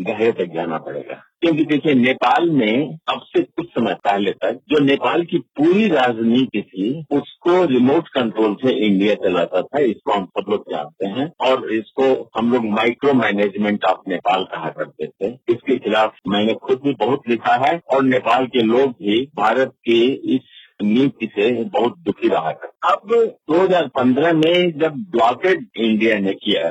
गहरे 0.00 0.32
तक 0.32 0.54
जाना 0.54 0.78
पड़ेगा। 0.78 1.22
क्योंकि 1.44 1.64
देखिए, 1.64 1.94
नेपाल 1.94 2.48
में 2.50 2.98
अब 3.08 3.20
से 3.22 3.42
कुछ 3.42 3.66
समय 3.68 3.94
पहले 3.94 4.30
तक 4.30 4.60
जो 4.68 4.78
नेपाल 4.78 5.24
की 5.24 5.38
पूरी 5.38 5.88
राजनीति 5.88 6.62
थी, 6.62 7.04
उसको 7.12 7.64
रिमोट 7.64 8.08
कंट्रोल 8.08 8.54
से 8.54 8.72
इंडिया 8.86 9.14
चलाता 9.14 9.62
था। 9.62 9.80
इसको 9.80 10.12
हम 10.12 10.24
सब 10.24 10.50
लोग 10.50 10.64
जानते 10.70 11.06
हैं 11.06 11.30
और 11.40 11.72
इसको 11.72 12.30
हम 12.38 12.52
लोग 12.52 12.64
माइक्रो 12.64 13.14
मैनेजमेंट 13.14 13.84
ऑफ़ 13.84 14.08
नेपाल 14.08 14.44
कहा 14.44 14.68
करते 14.68 15.06
थे। 15.06 15.32
इसके 15.48 15.78
खिलाफ 15.78 16.14
मैंने 16.28 16.54
खुद 16.54 16.80
भी 16.84 16.94
बहुत 16.94 17.28
लिखा 17.28 17.54
है 17.66 17.80
और 17.90 18.02
नेपाल 18.02 18.46
के 18.46 18.62
लोग 18.62 18.90
भी 19.02 19.20
भारत 19.36 19.72
के 19.84 20.00
इस 20.34 20.40
नीति 20.82 21.26
से 21.26 21.64
बहुत 21.64 21.98
दुखी 21.98 22.28
रहा 22.28 22.52
था 22.52 22.72
अब 22.84 23.12
2015 23.50 24.32
में 24.32 24.78
जब 24.78 24.96
ब्लॉकेट 25.10 25.68
इंडिया 25.76 26.18
ने 26.18 26.32
किया 26.32 26.68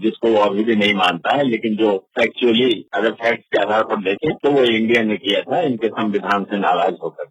जिसको 0.00 0.28
वो 0.28 0.40
अभी 0.40 0.64
भी 0.64 0.76
नहीं 0.76 0.94
मानता 0.94 1.36
है, 1.36 1.44
लेकिन 1.44 1.76
जो 1.76 1.96
फैक्चुअली 2.18 2.86
अगर 2.94 3.10
फैक्ट 3.10 3.44
के 3.44 3.62
आधार 3.62 3.82
पर 3.82 3.96
देखें 3.96 4.34
तो 4.34 4.50
वो 4.50 4.64
इंडिया 4.64 5.02
ने 5.02 5.16
किया 5.16 5.40
था, 5.42 5.60
इनके 5.60 5.88
संविधान 5.88 6.44
से 6.44 6.58
नाराज़ 6.58 6.94
होकर। 7.02 7.24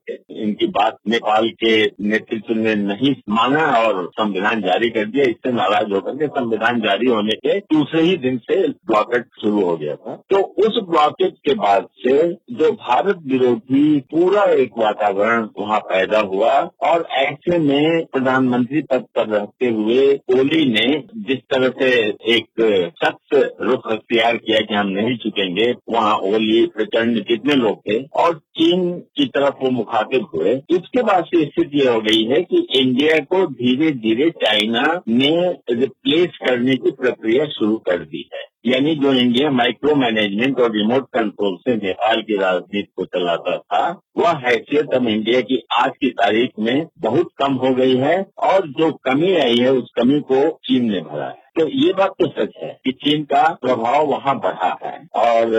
इनकी 0.43 0.67
बात 0.69 0.97
नेपाल 1.09 1.49
के 1.59 1.73
नेतृत्व 2.03 2.53
ने 2.55 2.75
नहीं 2.77 3.13
माना 3.31 3.65
और 3.77 4.05
संविधान 4.13 4.61
जारी 4.61 4.89
कर 4.89 5.05
दिया, 5.05 5.25
इससे 5.25 5.51
नाराज़ 5.53 5.93
होकर 5.93 6.15
के 6.17 6.27
संविधान 6.29 6.79
जारी 6.81 7.09
होने 7.09 7.35
के 7.37 7.57
दूसरे 7.73 8.01
ही 8.01 8.15
दिन 8.19 8.37
से 8.41 8.55
ब्लॉकेट 8.67 9.25
शुरू 9.41 9.61
हो 9.61 9.75
गया 9.77 9.95
था। 9.95 10.15
तो 10.29 10.41
उस 10.65 10.79
ब्लॉकेट 10.89 11.35
के 11.45 11.53
बाद 11.55 11.87
से 11.99 12.17
जो 12.53 12.71
भारत 12.73 13.19
विरोधी 13.27 13.99
पूरा 14.11 14.43
एक 14.55 14.77
वातावरण 14.77 15.47
वहाँ 15.59 15.79
पैदा 15.89 16.19
हुआ 16.27 16.51
और 16.83 17.07
ऐसे 17.19 17.57
में 17.59 18.05
प्रधानमंत्री 18.13 18.81
पद 18.91 19.05
पर 19.15 19.27
रहते 19.29 19.69
हुए 19.71 20.07
ओली 20.33 20.65
ने 20.69 20.87
जिस 21.27 21.39
तरह 21.51 21.69
से 21.79 21.91
एक 22.35 22.61
सख्त 22.97 23.35
रुख 23.61 23.91
अख्तियार 23.91 24.37
किया 24.37 24.59
कि 24.61 24.75
हम 24.75 24.87
नहीं 24.89 25.17
चुकेंगे, 25.17 25.71
वहाँ 25.89 26.15
ओली 26.25 26.65
प्रचंड 26.75 27.23
कितने 27.25 27.55
लोग 27.55 27.79
थे 27.81 28.01
और 28.21 28.33
चीन 28.57 28.91
की 29.17 29.25
तरफ़ 29.27 29.63
वो 29.63 29.69
मुखातिब 29.71 30.25
हुए। 30.35 30.53
इसके 30.69 31.03
बाद 31.03 31.25
से 31.25 31.45
स्थिति 31.45 31.79
ये 31.79 31.87
हो 31.87 31.99
गई 32.01 32.23
है 32.23 32.41
कि 32.41 32.67
इंडिया 32.75 33.17
को 33.17 33.45
धीरे 33.47 33.91
धीरे 33.91 34.29
चाइना 34.29 35.01
ने 35.09 35.51
रिप्लेस 35.71 36.37
करने 36.47 36.75
की 36.75 36.91
प्रक्रिया 36.91 37.45
शुरू 37.45 37.77
कर 37.77 37.97
दी 37.97 38.29
है। 38.33 38.41
यानी 38.65 38.95
जो 38.95 39.13
इंडिया 39.13 39.51
माइक्रो 39.51 39.95
मैनेजमेंट 39.95 40.59
और 40.59 40.71
रिमोट 40.71 41.07
कंट्रोल 41.13 41.55
से 41.55 41.75
नेपाल 41.75 42.21
की 42.21 42.37
राजनीति 42.37 42.91
को 42.95 43.05
चलाता 43.05 43.57
था, 43.57 44.01
वह 44.17 44.29
हैसियत 44.29 44.93
अब 44.93 45.07
इंडिया 45.07 45.41
की 45.41 45.61
आज 45.79 45.91
की 46.01 46.09
तारीख 46.09 46.51
में 46.59 46.87
बहुत 46.99 47.29
कम 47.37 47.53
हो 47.53 47.73
गई 47.75 47.95
है 47.95 48.25
और 48.37 48.67
जो 48.67 48.91
कमी 48.91 49.35
आई 49.35 49.57
है, 49.57 49.71
उस 49.71 49.91
कमी 49.95 50.19
को 50.19 50.49
चीन 50.49 50.91
ने 50.91 51.01
भरा 51.01 51.27
है। 51.27 51.42
तो 51.55 51.67
ये 51.69 51.91
बात 51.93 52.13
तो 52.19 52.27
सच 52.27 52.53
है 52.57 52.69
कि 52.85 52.91
चीन 53.01 53.23
का 53.23 53.41
प्रभाव 53.61 54.05
वहाँ 54.07 54.35
बढ़ा 54.39 54.69
है। 54.83 54.93
और 55.15 55.53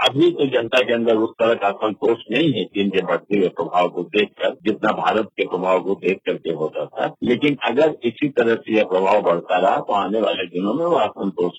अभी 0.00 0.30
तो 0.30 0.46
जनता 0.48 0.80
के 0.80 0.94
अंदर 0.94 1.16
उस 1.16 1.30
तरह 1.40 1.54
का 1.54 1.70
संतोष 1.78 2.18
नहीं 2.32 2.52
है 2.52 2.64
चीन 2.66 2.90
के 2.90 3.02
बढ़ते 3.02 3.38
हुए 3.38 3.48
प्रभाव 3.48 3.88
को 3.88 4.02
देखकर, 4.02 4.54
जितना 4.64 4.92
भारत 4.92 5.28
के 5.36 5.46
प्रभाव 5.46 5.80
को 5.80 5.94
देख 6.04 6.20
करके 6.26 6.52
होता 6.52 6.84
था। 6.86 7.14
लेकिन 7.22 7.56
अगर 7.62 7.96
इसी 8.04 8.28
तरह 8.28 8.54
से 8.56 8.76
यह 8.76 8.84
प्रभाव 8.84 9.20
बढ़ता 9.22 9.58
रहा 9.58 9.76
तो 9.80 9.92
आने 9.94 10.20
वाले 10.20 10.46
दिनों 10.48 10.74
में 10.74 10.84
वह 10.86 11.02
असंतोष 11.02 11.58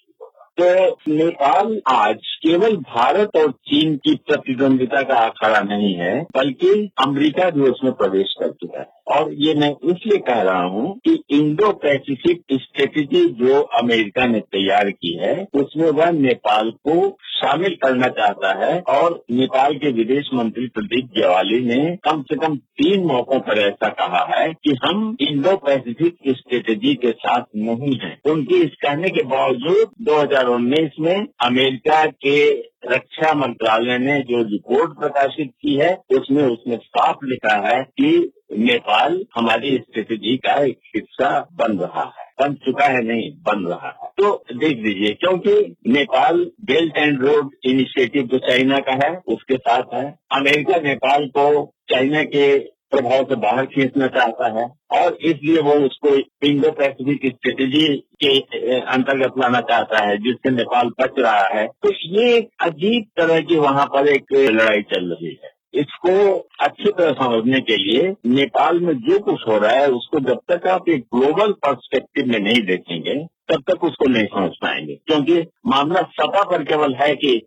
तो 0.58 0.66
नेपाल 1.10 1.80
आज 1.88 2.28
केवल 2.44 2.76
भारत 2.78 3.38
और 3.38 3.52
चीन 3.68 3.96
की 3.98 4.14
प्रतिद्वंदिता 4.28 5.02
का 5.02 5.16
अखाड़ा 5.18 5.60
नहीं 5.62 5.94
है, 5.96 6.22
बल्कि 6.36 6.70
अमेरिका 7.06 7.50
भी 7.50 7.62
उसमें 7.62 7.92
प्रवेश 7.94 8.34
कर 8.40 8.52
चुका 8.52 8.80
है। 8.80 8.86
और 9.12 9.34
ये 9.34 9.54
मैं 9.54 9.70
इसलिए 9.84 10.18
कह 10.18 10.42
रहा 10.42 10.64
हूँ 10.64 11.00
कि 11.08 11.24
इंडो 11.30 11.72
पैसिफिक 11.72 12.44
स्ट्रेटेजी 12.54 13.26
जो 13.44 13.62
अमेरिका 13.62 14.26
ने 14.26 14.40
तैयार 14.40 14.90
की 14.90 15.18
है, 15.18 15.48
उसमें 15.54 15.90
वह 15.90 16.12
नेपाल 16.12 16.70
को 16.70 17.18
शामिल 17.36 17.76
करना 17.84 18.08
चाहता 18.08 18.66
है 18.66 18.80
और 18.90 19.24
नेपाल 19.32 19.76
के 19.76 19.92
विदेश 19.92 20.30
मंत्री 20.34 20.68
प्रदीप 20.68 21.10
ग्यावाली 21.18 21.60
ने 21.66 21.96
कम 21.96 22.22
से 22.22 22.36
कम 22.36 22.56
तीन 22.56 23.06
मौकों 23.06 23.40
पर 23.40 23.60
ऐसा 23.60 23.90
कहा 23.90 24.24
है 24.36 24.54
कि 24.54 24.78
हम 24.86 25.18
इंडो 25.22 25.56
पैसिफिक 25.58 26.18
स्ट्रेटेजी 26.30 26.94
के 26.96 27.12
साथ 27.12 27.42
नहीं 27.56 28.00
हैं। 28.00 28.18
उनके 28.32 28.56
इस 28.56 28.76
कहने 28.82 29.10
के 29.10 29.24
बावजूद 29.24 29.92
2019 30.02 31.00
में 31.00 31.28
अमेरिका 31.46 32.06
के 32.06 32.71
रक्षा 32.86 33.34
मंत्रालय 33.34 33.98
ने 33.98 34.20
जो 34.20 34.44
रिपोर्ट 34.44 35.00
प्रकाशित 35.00 35.52
की 35.62 35.76
है, 35.76 36.02
उसमें 36.12 36.44
उसने 36.44 36.76
साफ़ 36.76 37.18
लिखा 37.24 37.68
है 37.68 37.84
कि 37.84 38.34
नेपाल 38.58 39.26
हमारी 39.36 39.78
स्ट्रेटेजी 39.78 40.38
का 40.38 40.64
एक 40.64 40.80
हिस्सा 40.96 41.48
बन 41.54 41.78
रहा 41.78 42.14
है। 42.20 42.32
बन 42.40 42.54
चुका 42.54 42.86
है 42.86 43.02
नहीं, 43.02 43.32
बन 43.32 43.68
रहा 43.68 44.00
है। 44.04 44.10
तो 44.18 44.44
देख 44.58 44.78
लीजिए, 44.78 45.14
क्योंकि 45.14 45.76
Nepal 45.88 46.52
belt 46.66 46.98
and 46.98 47.22
road 47.22 47.50
initiative 47.66 48.24
जो 48.24 48.38
चाइना 48.38 48.80
का 48.80 49.08
है, 49.08 49.22
उसके 49.28 49.56
साथ 49.56 49.84
है। 49.94 50.20
अमेरिका 50.32 50.78
नेपाल 50.78 51.28
को 51.28 51.74
चाइना 51.90 52.24
के 52.24 52.60
प्रभाव 52.92 53.24
से 53.24 53.36
बाहर 53.38 53.66
खींचना 53.68 54.08
चाहता 54.10 54.48
है 54.52 54.66
और 54.96 55.18
इसलिए 55.24 55.62
वो 55.62 55.74
उसको 55.86 56.16
इंडो 56.48 56.72
पैसिफिक 56.72 57.26
स्ट्रेटेजी 57.28 57.88
के 58.24 58.38
अंतर्गत 58.80 59.40
लाना 59.40 59.62
चाहता 59.62 60.06
है, 60.06 60.18
जिससे 60.18 60.50
नेपाल 60.52 60.90
बच 61.00 61.20
रहा 61.20 61.48
है। 61.50 61.66
तो 61.84 61.92
ये 62.08 62.36
एक 62.36 62.50
अजीब 62.64 63.06
तरह 63.18 63.40
की 63.42 63.56
वहाँ 63.60 63.86
पर 63.88 64.08
एक 64.10 64.34
लड़ाई 64.34 64.82
चल 64.94 65.12
रही 65.14 65.38
है। 65.44 65.52
इसको 65.74 66.14
अच्छी 66.60 66.92
तरह 66.92 67.12
समझने 67.16 67.60
के 67.60 67.76
लिए 67.78 68.08
नेपाल 68.28 68.80
में 68.80 68.94
जो 69.00 69.20
कुछ 69.20 69.48
हो 69.48 69.58
रहा 69.58 69.72
है, 69.72 69.88
उसको 69.90 70.20
जब 70.22 70.40
तक 70.50 70.68
आप 70.68 70.90
एक 70.90 71.06
ग्लोबल 71.16 71.52
पर्सपेक्टिव 71.66 72.26
में 72.28 72.40
नहीं 72.40 72.62
देखेंगे, 72.66 73.16
तब 73.52 73.64
तक 73.70 73.84
उसको 73.84 74.10
नहीं 74.10 74.26
समझ 74.26 74.50
पाएँगे। 74.62 74.96
क्योंकि 75.08 75.40
मामला 75.68 76.02
सपा 76.18 76.44
पर 76.52 76.64
केवल 76.64 76.96
है 76.96 77.14
कि 77.16 77.38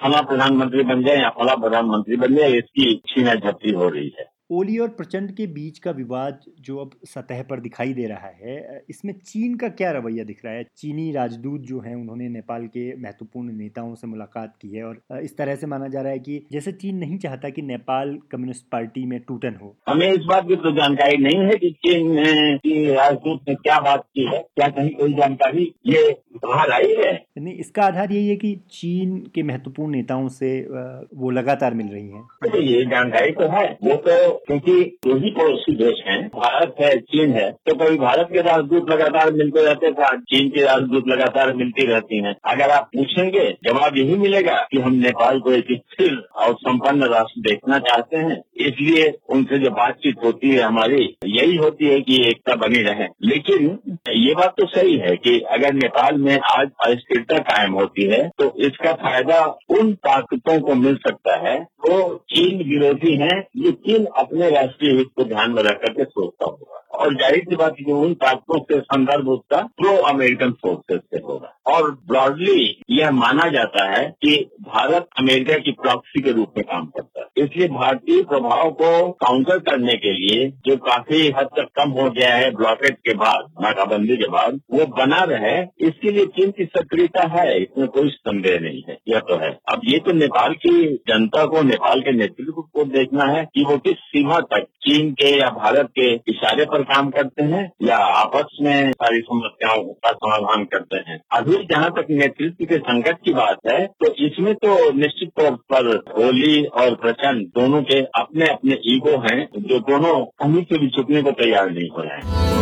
फला 0.00 0.20
प्रधानमंत्री 0.22 0.82
बन 0.84 1.04
जाए 1.04 1.16
या 1.16 1.28
फला 1.38 1.54
प्रधानमंत्री 1.56 2.16
बन 2.16 2.34
जाए, 2.36 2.52
इसकी 2.52 2.94
छीना 3.08 3.34
झपटी 3.34 3.72
हो 3.72 3.88
रही 3.88 4.12
है। 4.18 4.26
ओली 4.50 4.76
और 4.78 4.88
प्रचंड 4.88 5.30
के 5.36 5.46
बीच 5.46 5.78
का 5.78 5.90
विवाद 5.90 6.40
जो 6.60 6.76
अब 6.78 6.90
सतह 7.04 7.42
पर 7.42 7.60
दिखाई 7.60 7.92
दे 7.92 8.06
रहा 8.06 8.28
है 8.40 8.82
इसमें 8.90 9.12
चीन 9.14 9.54
का 9.56 9.68
क्या 9.70 9.90
रवैया 9.92 10.24
दिख 10.24 10.44
रहा 10.44 10.54
है? 10.54 10.64
चीनी 10.76 11.10
राजदूत 11.12 11.60
जो 11.60 11.80
हैं 11.80 11.94
उन्होंने 11.94 12.28
नेपाल 12.28 12.66
के 12.66 12.84
महत्वपूर्ण 12.96 13.52
नेताओं 13.52 13.94
से 13.94 14.06
मुलाकात 14.06 14.54
की 14.62 14.68
है 14.68 14.84
और 14.84 15.00
इस 15.22 15.36
तरह 15.36 15.54
से 15.54 15.66
माना 15.66 15.88
जा 15.88 16.00
रहा 16.00 16.12
है 16.12 16.18
कि 16.18 16.40
जैसे 16.52 16.72
चीन 16.74 16.96
नहीं 16.96 17.18
चाहता 17.18 17.48
कि 17.48 17.62
नेपाल 17.62 18.16
कम्युनिस्ट 18.30 18.66
पार्टी 18.72 19.04
में 19.06 19.18
टूटन 19.20 19.58
हो। 19.62 19.74
हमें 19.88 20.06
इस 20.12 20.24
बात 20.28 20.44
की 20.48 20.56
तो 20.56 20.72
जानकारी 20.72 21.16
नहीं 21.16 21.44
है 21.44 21.56
कि 21.56 21.70
चीन 21.86 22.14
की 22.58 22.94
राजदूत 22.94 23.48
ने 23.48 23.54
क्या 23.56 23.80
बात 23.80 24.04
की 24.14 24.26
है 24.26 24.38
क्या 24.56 24.68
कहीं 24.68 24.90
कोई 24.90 25.14
जानकारी 25.14 25.72
ये 25.86 26.10
बाहर 26.36 26.70
आई 26.72 26.94
है। 26.96 27.12
नहीं 27.38 27.54
इसका 27.54 27.82
आधार 27.82 28.12
यही 28.12 28.28
है 28.28 28.36
कि 28.36 28.54
चीन 28.70 29.18
के 29.34 29.42
महत्वपूर्ण 29.42 29.92
नेताओं 29.92 30.28
से 30.30 30.50
वो 30.60 31.30
लगातार 31.30 31.74
मिल 31.74 31.86
रही 31.88 32.08
है। 32.08 32.64
ये 32.64 32.84
जानकारी 32.86 33.30
तो 33.32 33.48
है 33.50 33.66
वो 33.82 33.96
तो 34.06 34.35
क्योंकि 34.38 34.72
दो 35.04 35.16
ही 35.16 35.30
पड़ोसी 35.32 35.74
देश 35.76 36.02
हैं, 36.06 36.20
भारत 36.28 36.74
है, 36.80 36.90
चीन 36.98 37.32
है 37.32 37.50
तो 37.66 37.74
कभी 37.76 37.96
भारत 37.98 38.28
के 38.32 38.40
राजदूत 38.42 38.90
लगातार 38.90 39.32
मिलते 39.32 39.64
रहते 39.64 39.90
थे 39.92 40.16
चीन 40.26 40.48
के 40.48 40.64
राजदूत 40.64 41.08
लगातार 41.08 41.52
मिलती 41.56 41.86
रहती 41.86 42.22
हैं। 42.24 42.34
अगर 42.46 42.70
आप 42.70 42.88
पूछेंगे, 42.94 43.44
जवाब 43.64 43.96
यही 43.98 44.16
मिलेगा 44.18 44.56
कि 44.70 44.78
हम 44.78 44.94
नेपाल 44.96 45.38
को 45.40 45.52
एक 45.52 45.66
स्थिर 45.72 46.16
और 46.36 46.54
संपन्न 46.56 47.08
राष्ट्र 47.08 47.40
देखना 47.42 47.78
चाहते 47.80 48.16
हैं। 48.18 48.40
इसलिए 48.66 49.12
उनसे 49.30 49.58
जो 49.58 49.70
बातचीत 49.72 50.24
होती 50.24 50.50
है 50.50 50.62
हमारी, 50.62 51.02
यही 51.26 51.56
होती 51.56 51.86
है 51.86 52.00
कि 52.00 52.20
एकता 52.28 52.54
बनी 52.56 52.82
रहे। 52.82 53.06
लेकिन 53.24 53.78
ये 54.16 54.34
बात 54.34 54.54
तो 54.58 54.66
सही 54.68 54.96
है 54.98 55.14
कि 55.18 55.38
अगर 55.50 55.74
नेपाल 55.74 56.16
में 56.18 56.38
आज 56.50 56.70
अस्थिरता 56.86 57.38
कायम 57.44 57.72
होती 57.74 58.04
है 58.04 58.22
तो 58.38 58.52
इसका 58.66 58.92
फ़ायदा 59.02 59.40
उन 59.70 59.92
ताकतों 60.06 60.60
को 60.60 60.74
मिल 60.76 60.96
सकता 60.98 61.36
है 61.40 61.56
वो 61.82 61.98
चीन 62.30 62.58
विरोधी 62.68 63.14
हैं। 63.16 63.38
ये 63.56 63.70
चीन 63.72 64.06
अपने 64.26 64.50
राष्ट्रीय 64.50 64.96
हित 64.98 65.10
को 65.16 65.24
ध्यान 65.24 65.52
में 65.52 65.62
रखकर 65.62 65.92
के 65.92 66.04
सोचता 66.04 66.46
होगा 66.46 66.85
और 66.96 67.14
ज़ाहिर 67.14 67.44
सी 67.48 67.56
बात 67.56 67.76
है 67.80 67.94
उन 67.94 68.14
ताकतों 68.16 68.58
से 68.62 68.80
संदर्भ 68.80 69.28
उसका 69.28 69.60
प्रो 69.78 69.96
अमेरिकन 70.08 70.50
फोर्सेज 70.62 71.00
से 71.00 71.22
होगा। 71.24 71.52
और 71.66 71.90
ब्रॉडली 72.08 72.82
यह 72.90 73.10
माना 73.10 73.48
जाता 73.50 73.84
है 73.90 74.04
कि 74.22 74.34
भारत 74.66 75.08
अमेरिका 75.18 75.56
की 75.58 75.72
प्रॉक्सी 75.82 76.20
के 76.22 76.32
रूप 76.32 76.52
में 76.56 76.64
काम 76.64 76.86
करता 76.86 77.20
है। 77.20 77.44
इसलिए 77.44 77.68
भारतीय 77.68 78.22
प्रभाव 78.24 78.70
को 78.72 78.90
काउंटर 79.24 79.58
करने 79.60 79.94
के 79.96 80.12
लिए 80.12 80.48
जो 80.66 80.76
काफ़ी 80.86 81.26
हद 81.28 81.48
तक 81.56 81.68
कम 81.76 81.90
हो 81.90 82.08
गया 82.10 82.34
है 82.34 82.50
ब्लॉकेट 82.50 82.98
के 82.98 83.14
बाद, 83.14 83.48
नाकाबंदी 83.62 84.16
के 84.16 84.28
बाद, 84.28 84.60
वो 84.72 84.86
बना 84.96 85.22
रहे, 85.24 85.56
इसके 85.86 86.10
लिए 86.10 86.26
चीन 86.36 86.50
की 86.50 86.64
सक्रियता 86.66 87.26
है, 87.28 87.46
इसमें 87.62 87.88
कोई 87.88 88.08
संदेह 88.10 88.58
नहीं 88.60 88.82
है। 88.88 88.96
यह 89.08 89.20
तो 89.20 89.36
है। 89.36 89.50
अब 89.72 89.80
ये 89.84 89.98
तो 89.98 90.12
नेपाल 90.12 90.54
की 90.56 90.94
जनता 91.08 91.44
को, 91.46 91.62
नेपाल 91.62 92.00
के 92.00 92.12
नेतृत्व 92.12 92.62
को 92.74 92.84
देखना 92.92 93.24
है 93.32 93.44
कि 93.54 93.64
वो 93.64 93.76
किस 93.78 93.98
सीमा 94.06 94.40
तक 94.52 94.66
चीन 94.82 95.12
के 95.12 95.30
या 95.38 95.48
भारत 95.52 95.88
के 95.90 96.12
इशारे 96.30 96.64
पर 96.64 96.82
काम 96.86 97.10
करते 97.10 97.44
हैं 97.44 97.62
या 97.82 97.96
आपस 97.96 98.56
में 98.62 98.90
सारी 98.92 99.20
समस्याओं 99.22 99.82
का 99.84 100.12
समाधान 100.14 100.64
करते 100.66 101.02
हैं। 101.06 101.18
अभी 101.32 101.56
जहाँ 101.66 101.90
तक 101.92 102.06
नेतृत्व 102.12 102.64
के 102.64 102.78
संकट 102.80 103.18
की 103.24 103.32
बात 103.34 103.58
है 103.68 103.86
तो 104.02 104.12
इसमें 104.26 104.54
तो 104.56 104.74
निश्चित 104.96 105.30
तौर 105.40 105.54
पर 105.72 105.94
होली 106.12 106.64
और 106.76 106.94
प्रचंड 106.96 107.46
दोनों 107.56 107.82
के 107.84 108.00
अपने 108.20 108.48
अपने 108.48 108.78
ईगो 108.86 109.18
हैं, 109.20 109.46
जो 109.58 109.78
दोनों 109.82 110.14
कहीं 110.40 110.62
से 110.62 110.78
भी 110.78 110.88
छुपने 110.90 111.22
को 111.22 111.30
तैयार 111.34 111.70
नहीं 111.70 111.88
हो 111.90 112.02
रहे 112.02 112.16
हैं। 112.16 112.54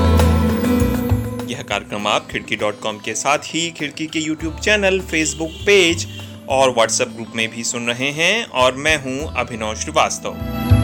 यह 1.48 1.62
कार्यक्रम 1.62 2.06
आप 2.08 2.26
खिड़की 2.30 2.56
डॉट 2.56 2.80
कॉम 2.82 2.98
के 2.98 3.14
साथ 3.16 3.38
ही 3.46 3.70
खिड़की 3.70 4.06
के 4.06 4.18
यूट्यूब 4.20 4.54
चैनल, 4.58 5.00
फेसबुक 5.02 5.50
पेज 5.66 6.06
और 6.50 6.70
व्हाट्सएप 6.70 7.08
ग्रुप 7.08 7.36
में 7.36 7.48
भी 7.50 7.64
सुन 7.64 7.86
रहे 7.88 8.10
हैं 8.12 8.46
और 8.54 8.74
मैं 8.78 8.96
हूँ 9.02 9.32
अभिनव 9.36 9.74
श्रीवास्तव। 9.74 10.82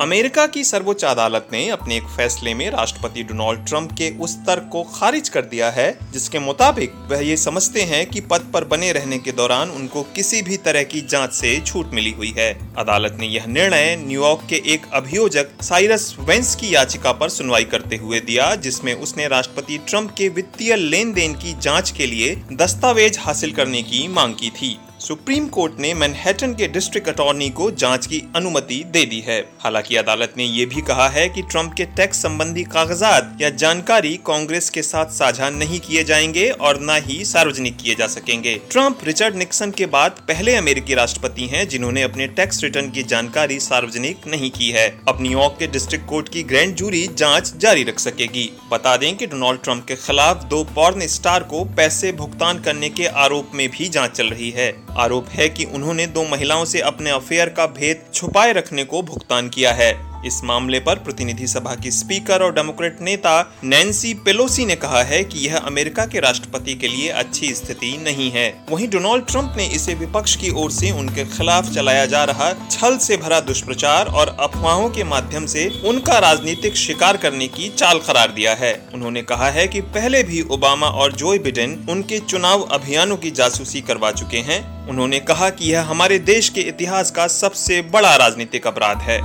अमेरिका 0.00 0.46
की 0.46 0.62
सर्वोच्च 0.64 1.04
अदालत 1.04 1.48
ने 1.52 1.68
अपने 1.68 1.96
एक 1.96 2.06
फैसले 2.16 2.52
में 2.54 2.70
राष्ट्रपति 2.70 3.22
डोनाल्ड 3.22 3.64
ट्रंप 3.66 3.92
के 3.92 4.08
उस 4.18 4.34
तर्क 4.36 4.68
को 4.72 4.82
खारिज 4.84 5.28
कर 5.28 5.42
दिया 5.42 5.70
है, 5.70 5.86
जिसके 6.12 6.38
मुताबिक 6.38 6.94
वह 7.10 7.20
ये 7.20 7.36
समझते 7.36 7.82
हैं 7.82 8.04
कि 8.06 8.20
पद 8.20 8.50
पर 8.54 8.64
बने 8.64 8.90
रहने 8.92 9.18
के 9.18 9.32
दौरान 9.32 9.70
उनको 9.70 10.02
किसी 10.16 10.40
भी 10.42 10.56
तरह 10.56 10.82
की 10.82 11.00
जाँच 11.00 11.32
से 11.32 11.58
छूट 11.60 11.92
मिली 11.94 12.10
हुई 12.10 12.32
है। 12.38 12.52
अदालत 12.78 13.16
ने 13.20 13.26
यह 13.26 13.46
निर्णय 13.46 13.94
न्यूयॉर्क 13.96 14.46
के 14.50 14.62
एक 14.66 14.86
अभियोजक 14.92 15.62
साइरस 15.62 16.14
वेंस 16.20 16.54
की 16.54 16.74
याचिका 16.74 17.12
पर 17.12 17.28
सुनवाई 17.28 17.64
करते 17.64 17.96
हुए 17.96 18.20
दिया, 18.20 18.54
जिसमें 18.54 18.92
उसने 18.94 19.28
राष्ट्रपति 19.28 19.78
ट्रंप 19.88 20.14
के 20.18 20.28
वित्तीय 20.28 20.76
लेन 20.76 21.12
देन 21.12 21.34
की 21.34 21.54
जाँच 21.60 21.90
के 21.90 22.06
लिए 22.06 22.34
दस्तावेज़ 22.52 23.18
हासिल 23.18 23.52
करने 23.52 23.82
की 23.82 24.06
मांग 24.08 24.34
की 24.34 24.50
थी। 24.50 24.78
सुप्रीम 25.04 25.48
कोर्ट 25.48 25.72
ने 25.80 25.92
मैनहेटन 25.94 26.52
के 26.54 26.66
डिस्ट्रिक्ट 26.66 27.08
अटॉर्नी 27.08 27.48
को 27.50 27.70
जाँच 27.70 28.06
की 28.06 28.22
अनुमति 28.36 28.76
दे 28.92 29.04
दी 29.06 29.18
है। 29.20 29.38
हालाँकि 29.60 29.96
अदालत 29.96 30.34
ने 30.36 30.44
ये 30.44 30.64
भी 30.66 30.80
कहा 30.80 31.08
है 31.08 31.28
कि 31.28 31.42
ट्रंप 31.42 31.74
के 31.76 31.84
टैक्स 31.96 32.22
संबंधी 32.22 32.62
कागजात 32.64 33.36
या 33.40 33.50
जानकारी 33.50 34.14
कांग्रेस 34.26 34.70
के 34.70 34.82
साथ 34.82 35.10
साझा 35.12 35.50
नहीं 35.50 35.80
किए 35.80 36.04
जाएँगे 36.04 36.48
और 36.50 36.78
न 36.82 36.98
ही 37.04 37.24
सार्वजनिक 37.24 37.76
किए 37.76 37.94
जा 37.94 38.06
सकेंगे। 38.06 38.54
ट्रंप 38.70 39.00
रिचर्ड 39.04 39.36
निक्सन 39.36 39.70
के 39.70 39.86
बाद 39.86 40.24
पहले 40.28 40.54
अमेरिकी 40.54 40.94
राष्ट्रपति 40.94 41.46
हैं, 41.46 41.68
जिन्होंने 41.68 42.02
अपने 42.02 42.26
टैक्स 42.30 42.62
रिटर्न 42.64 42.90
की 42.90 43.02
जानकारी 43.02 43.60
सार्वजनिक 43.60 44.26
नहीं 44.26 44.50
की 44.50 44.70
है। 44.70 44.88
अब 45.08 45.18
न्यूयॉर्क 45.20 45.56
के 45.58 45.66
डिस्ट्रिक्ट 45.66 46.08
कोर्ट 46.08 46.28
की 46.28 46.42
ग्रैंड 46.44 46.74
जूरी 46.74 47.06
जाँच 47.14 47.52
जारी 47.56 47.82
रख 47.82 47.98
सकेगी। 47.98 48.50
बता 48.72 48.96
दें 48.96 49.16
की 49.16 49.26
डोनाल्ड 49.26 49.62
ट्रंप 49.62 49.84
के 49.88 49.96
खिलाफ 49.96 50.44
दो 50.44 50.64
पॉर्न 50.74 51.06
स्टार 51.08 51.42
को 51.42 51.64
पैसे 51.76 52.12
भुगतान 52.12 52.62
करने 52.62 52.88
के 52.88 53.06
आरोप 53.06 53.50
में 53.54 53.68
भी 53.68 53.88
जाँच 53.88 54.16
चल 54.16 54.26
रही 54.26 54.50
है। 54.50 54.72
आरोप 54.98 55.28
है 55.28 55.48
कि 55.48 55.64
उन्होंने 55.64 56.06
दो 56.06 56.24
महिलाओं 56.24 56.64
से 56.64 56.80
अपने 56.80 57.10
अफेयर 57.10 57.48
का 57.48 57.66
भेद 57.66 58.04
छुपाए 58.14 58.52
रखने 58.52 58.84
को 58.84 59.02
भुगतान 59.02 59.48
किया 59.48 59.72
है। 59.72 60.13
इस 60.26 60.42
मामले 60.44 60.78
पर 60.80 60.98
प्रतिनिधि 60.98 61.46
सभा 61.46 61.74
की 61.74 61.90
स्पीकर 61.90 62.42
और 62.42 62.54
डेमोक्रेट 62.54 63.00
नेता 63.00 63.34
नैन्सी 63.64 64.12
पेलोसी 64.14 64.66
ने 64.66 64.76
कहा 64.76 65.02
है 65.02 65.22
कि 65.24 65.46
यह 65.46 65.56
अमेरिका 65.56 66.06
के 66.06 66.20
राष्ट्रपति 66.20 66.74
के 66.74 66.88
लिए 66.88 67.08
अच्छी 67.08 67.54
स्थिति 67.54 67.96
नहीं 68.04 68.30
है। 68.30 68.48
वहीं 68.70 68.88
डोनाल्ड 68.88 69.26
ट्रंप 69.26 69.54
ने 69.56 69.66
इसे 69.66 69.94
विपक्ष 69.94 70.36
की 70.36 70.50
ओर 70.50 70.70
से 70.70 70.90
उनके 70.90 71.24
खिलाफ 71.26 71.70
चलाया 71.70 72.06
जा 72.06 72.24
रहा 72.24 72.52
छल 72.70 72.98
से 72.98 73.16
भरा 73.16 73.40
दुष्प्रचार 73.40 74.06
और 74.06 74.36
अफवाहों 74.40 74.90
के 74.90 75.04
माध्यम 75.04 75.46
से 75.46 75.68
उनका 75.84 76.18
राजनीतिक 76.18 76.76
शिकार 76.76 77.16
करने 77.16 77.48
की 77.48 77.68
चाल 77.68 77.98
करार 77.98 78.32
दिया 78.32 78.54
है। 78.54 78.74
उन्होंने 78.94 79.22
कहा 79.22 79.50
है 79.50 79.66
कि 79.68 79.80
पहले 79.80 80.22
भी 80.22 80.42
ओबामा 80.50 80.86
और 80.86 81.12
जो 81.12 81.38
बिडेन 81.38 81.86
उनके 81.90 82.18
चुनाव 82.18 82.62
अभियानों 82.72 83.16
की 83.16 83.30
जासूसी 83.30 83.80
करवा 83.80 84.10
चुके 84.10 84.38
हैं। 84.42 84.62
उन्होंने 84.88 85.18
कहा 85.20 85.50
कि 85.50 85.72
यह 85.72 85.82
हमारे 85.82 86.18
देश 86.18 86.48
के 86.48 86.60
इतिहास 86.60 87.10
का 87.10 87.26
सबसे 87.26 87.82
बड़ा 87.82 88.14
राजनीतिक 88.16 88.66
अपराध 88.66 88.98
है। 88.98 89.20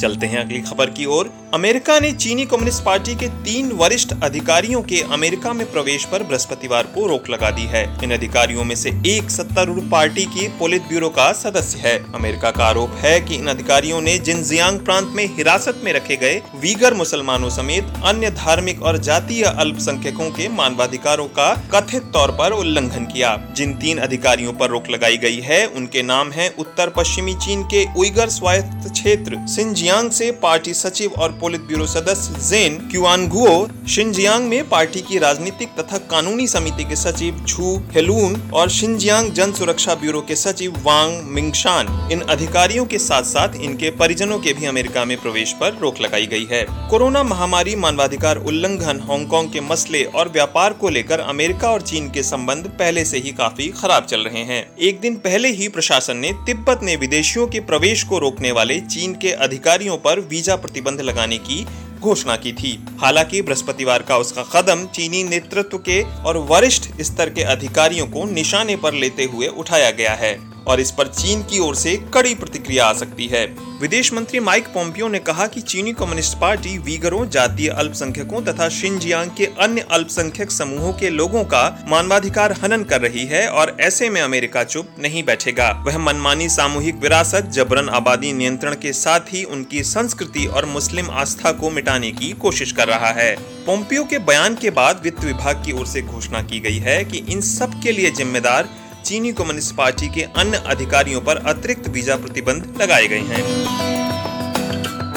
चलते 0.00 0.26
हैं 0.26 0.38
अगली 0.38 0.60
खबर 0.60 0.90
की 0.90 1.04
ओर। 1.06 1.32
अमेरिका 1.54 1.98
ने 2.00 2.12
चीनी 2.12 2.44
कम्युनिस्ट 2.46 2.82
पार्टी 2.84 3.14
के 3.14 3.28
तीन 3.44 3.70
वरिष्ठ 3.72 4.12
अधिकारियों 4.22 4.82
के 4.82 5.00
अमेरिका 5.12 5.52
में 5.52 5.70
प्रवेश 5.72 6.04
पर 6.04 6.22
बृहस्पतिवार 6.22 6.86
को 6.94 7.06
रोक 7.06 7.30
लगा 7.30 7.50
दी 7.50 7.62
है। 7.62 7.82
इन 8.04 8.10
अधिकारियों 8.10 8.64
में 8.64 8.74
से 8.74 8.90
एक 9.06 9.30
सत्तारूढ़ 9.30 9.80
पार्टी 9.90 10.24
की 10.24 10.48
पोलित 10.48 10.82
ब्यूरो 10.82 11.08
का 11.08 11.32
सदस्य 11.32 11.78
है। 11.78 11.96
अमेरिका 12.14 12.50
का 12.50 12.64
आरोप 12.64 12.94
है 12.96 13.20
कि 13.20 13.34
इन 13.34 13.46
अधिकारियों 13.46 14.00
ने 14.00 14.16
जिनजियांग 14.18 14.78
प्रांत 14.78 15.08
में 15.08 15.24
हिरासत 15.36 15.80
में 15.84 15.92
रखे 15.92 16.16
गए 16.16 16.40
वीगर 16.56 16.94
मुसलमानों 16.94 17.50
समेत 17.50 17.92
अन्य 18.04 18.30
धार्मिक 18.30 18.82
और 18.82 18.98
जातीय 18.98 19.42
अल्पसंख्यकों 19.44 20.30
के 20.30 20.48
मानवाधिकारों 20.48 21.26
का 21.28 21.52
कथित 21.74 22.02
तौर 22.02 22.30
पर 22.30 22.52
उल्लंघन 22.52 23.04
किया। 23.04 23.36
जिन 23.56 23.74
तीन 23.74 23.98
अधिकारियों 23.98 24.52
पर 24.52 24.70
रोक 24.70 24.90
लगाई 24.90 25.16
गई 25.16 25.40
है, 25.40 25.66
उनके 25.66 26.02
नाम 26.02 26.30
है 26.30 26.48
उत्तर 26.58 26.88
पश्चिमी 26.88 27.34
चीन 27.34 27.62
के 27.64 27.84
उइगर 27.98 28.28
स्वायत्त 28.28 28.90
क्षेत्र, 28.92 29.46
सिंजियांग 29.48 29.88
से 29.90 30.30
पार्टी 30.32 30.72
सचिव 30.74 31.12
और 31.12 31.32
पोलित 31.32 31.60
ब्यूरो 31.60 31.86
सदस्य 31.86 32.40
जेन 32.40 32.76
क्यूआनगुओ 32.90 33.66
शिनजियांग 33.88 34.48
में 34.48 34.68
पार्टी 34.68 35.00
की 35.00 35.18
राजनीतिक 35.18 35.68
तथा 35.78 35.98
कानूनी 36.10 36.46
समिति 36.46 36.84
के 36.84 36.96
सचिव 36.96 37.44
छू 37.48 37.76
हेलून 37.92 38.50
और 38.54 38.70
शिनजियांग 38.70 39.32
जन 39.32 39.52
सुरक्षा 39.52 39.94
ब्यूरो 39.94 40.20
के 40.20 40.36
सचिव 40.36 40.76
वांग 40.82 41.22
मिंगशान। 41.26 42.08
इन 42.12 42.20
अधिकारियों 42.20 42.84
के 42.86 42.98
साथ 42.98 43.22
साथ 43.22 43.56
इनके 43.56 43.90
परिजनों 43.90 44.38
के 44.38 44.52
भी 44.52 44.66
अमेरिका 44.66 45.04
में 45.04 45.16
प्रवेश 45.16 45.52
पर 45.52 45.78
रोक 45.80 46.00
लगाई 46.00 46.26
गई 46.26 46.46
है। 46.50 46.64
कोरोना 46.90 47.22
महामारी 47.22 47.76
मानवाधिकार 47.76 48.36
उल्लंघन 48.36 49.00
हांगकांग 49.00 49.48
के 49.48 49.60
मसले 49.60 50.04
और 50.04 50.28
व्यापार 50.28 50.72
को 50.72 50.88
लेकर 50.88 51.20
अमेरिका 51.20 51.70
और 51.70 51.82
चीन 51.82 52.10
के 52.10 52.22
संबंध 52.22 52.66
पहले 52.78 53.04
से 53.04 53.18
ही 53.18 53.32
काफ़ी 53.32 53.68
खराब 53.68 54.04
चल 54.04 54.20
रहे 54.20 54.44
हैं। 54.44 54.76
एक 54.78 55.00
दिन 55.00 55.16
पहले 55.16 55.48
ही 55.48 55.68
प्रशासन 55.68 56.16
ने 56.16 56.32
तिब्बत 56.46 56.80
ने 56.82 56.96
विदेशियों 56.96 57.46
के 57.46 57.60
प्रवेश 57.60 58.02
को 58.02 58.18
रोकने 58.18 58.52
वाले 58.52 58.80
चीन 58.80 59.14
के 59.14 59.32
अधिकारियों 59.80 59.96
पर 59.96 60.20
वीज़ा 60.20 60.54
प्रतिबंध 60.56 61.00
लगाने 61.00 61.36
की 61.38 61.64
घोषणा 62.00 62.34
की 62.36 62.52
थी। 62.52 62.72
हालाँकि 63.00 63.40
बृहस्पतिवार 63.42 64.02
का 64.02 64.16
उसका 64.16 64.42
कदम 64.52 64.84
चीनी 64.86 65.22
नेतृत्व 65.24 65.78
के 65.78 66.02
और 66.22 66.36
वरिष्ठ 66.50 66.90
स्तर 67.00 67.30
के 67.30 67.42
अधिकारियों 67.42 68.06
को 68.06 68.24
निशाने 68.24 68.76
पर 68.76 68.94
लेते 68.94 69.24
हुए 69.24 69.46
उठाया 69.48 69.90
गया 69.90 70.14
है। 70.14 70.34
और 70.66 70.80
इस 70.80 70.90
पर 70.90 71.06
चीन 71.06 71.42
की 71.42 71.58
ओर 71.58 71.74
से 71.74 71.96
कड़ी 72.14 72.34
प्रतिक्रिया 72.34 72.86
आ 72.86 72.92
सकती 72.92 73.26
है। 73.26 73.46
विदेश 73.80 74.12
मंत्री 74.12 74.40
माइक 74.40 74.66
पोम्पियो 74.66 75.08
ने 75.08 75.18
कहा 75.18 75.46
कि 75.46 75.60
चीनी 75.60 75.92
कम्युनिस्ट 75.92 76.36
पार्टी 76.38 76.76
वीगरों, 76.78 77.28
जातीय 77.28 77.68
अल्पसंख्यकों 77.68 78.42
तथा 78.42 78.68
शिनजियांग 78.68 79.30
के 79.30 79.46
अन्य 79.60 79.86
अल्पसंख्यक 79.90 80.50
समूहों 80.50 80.92
के 80.92 81.10
लोगों 81.10 81.44
का 81.44 81.84
मानवाधिकार 81.88 82.52
हनन 82.52 82.84
कर 82.84 83.00
रही 83.00 83.24
है 83.24 83.46
और 83.48 83.76
ऐसे 83.80 84.10
में 84.10 84.20
अमेरिका 84.20 84.64
चुप 84.64 84.94
नहीं 84.98 85.22
बैठेगा। 85.24 85.70
वह 85.86 85.98
मनमानी 85.98 86.48
सामूहिक 86.48 86.96
विरासत, 86.96 87.50
जबरन 87.52 87.88
आबादी 87.88 88.32
नियंत्रण 88.32 88.74
के 88.74 88.92
साथ 88.92 89.32
ही 89.32 89.44
उनकी 89.44 89.82
संस्कृति 89.82 90.46
और 90.46 90.66
मुस्लिम 90.66 91.10
आस्था 91.10 91.52
को 91.52 91.70
मिटाने 91.70 92.10
की 92.10 92.32
कोशिश 92.32 92.72
कर 92.72 92.88
रहा 92.88 93.10
है। 93.10 93.34
पोम्पियो 93.66 94.04
के 94.04 94.18
बयान 94.18 94.54
के 94.54 94.70
बाद 94.70 95.00
वित्त 95.04 95.24
विभाग 95.24 95.62
की 95.64 95.72
ओर 95.72 95.86
से 95.86 96.02
घोषणा 96.02 96.42
की 96.42 96.60
गई 96.60 96.78
है 96.78 97.04
कि 97.04 97.18
इन 97.28 97.40
सब 97.40 97.80
के 97.82 97.92
लिए 97.92 98.10
जिम्मेदार 98.10 98.68
चीनी 99.04 99.32
कम्युनिस्ट 99.32 99.74
पार्टी 99.76 100.08
के 100.08 100.22
अन्य 100.36 100.62
अधिकारियों 100.66 101.20
पर 101.20 101.36
अतिरिक्त 101.46 101.88
वीज़ा 101.88 102.16
प्रतिबंध 102.16 102.76
लगाए 102.82 103.06
गए 103.06 103.20
हैं। 103.28 103.42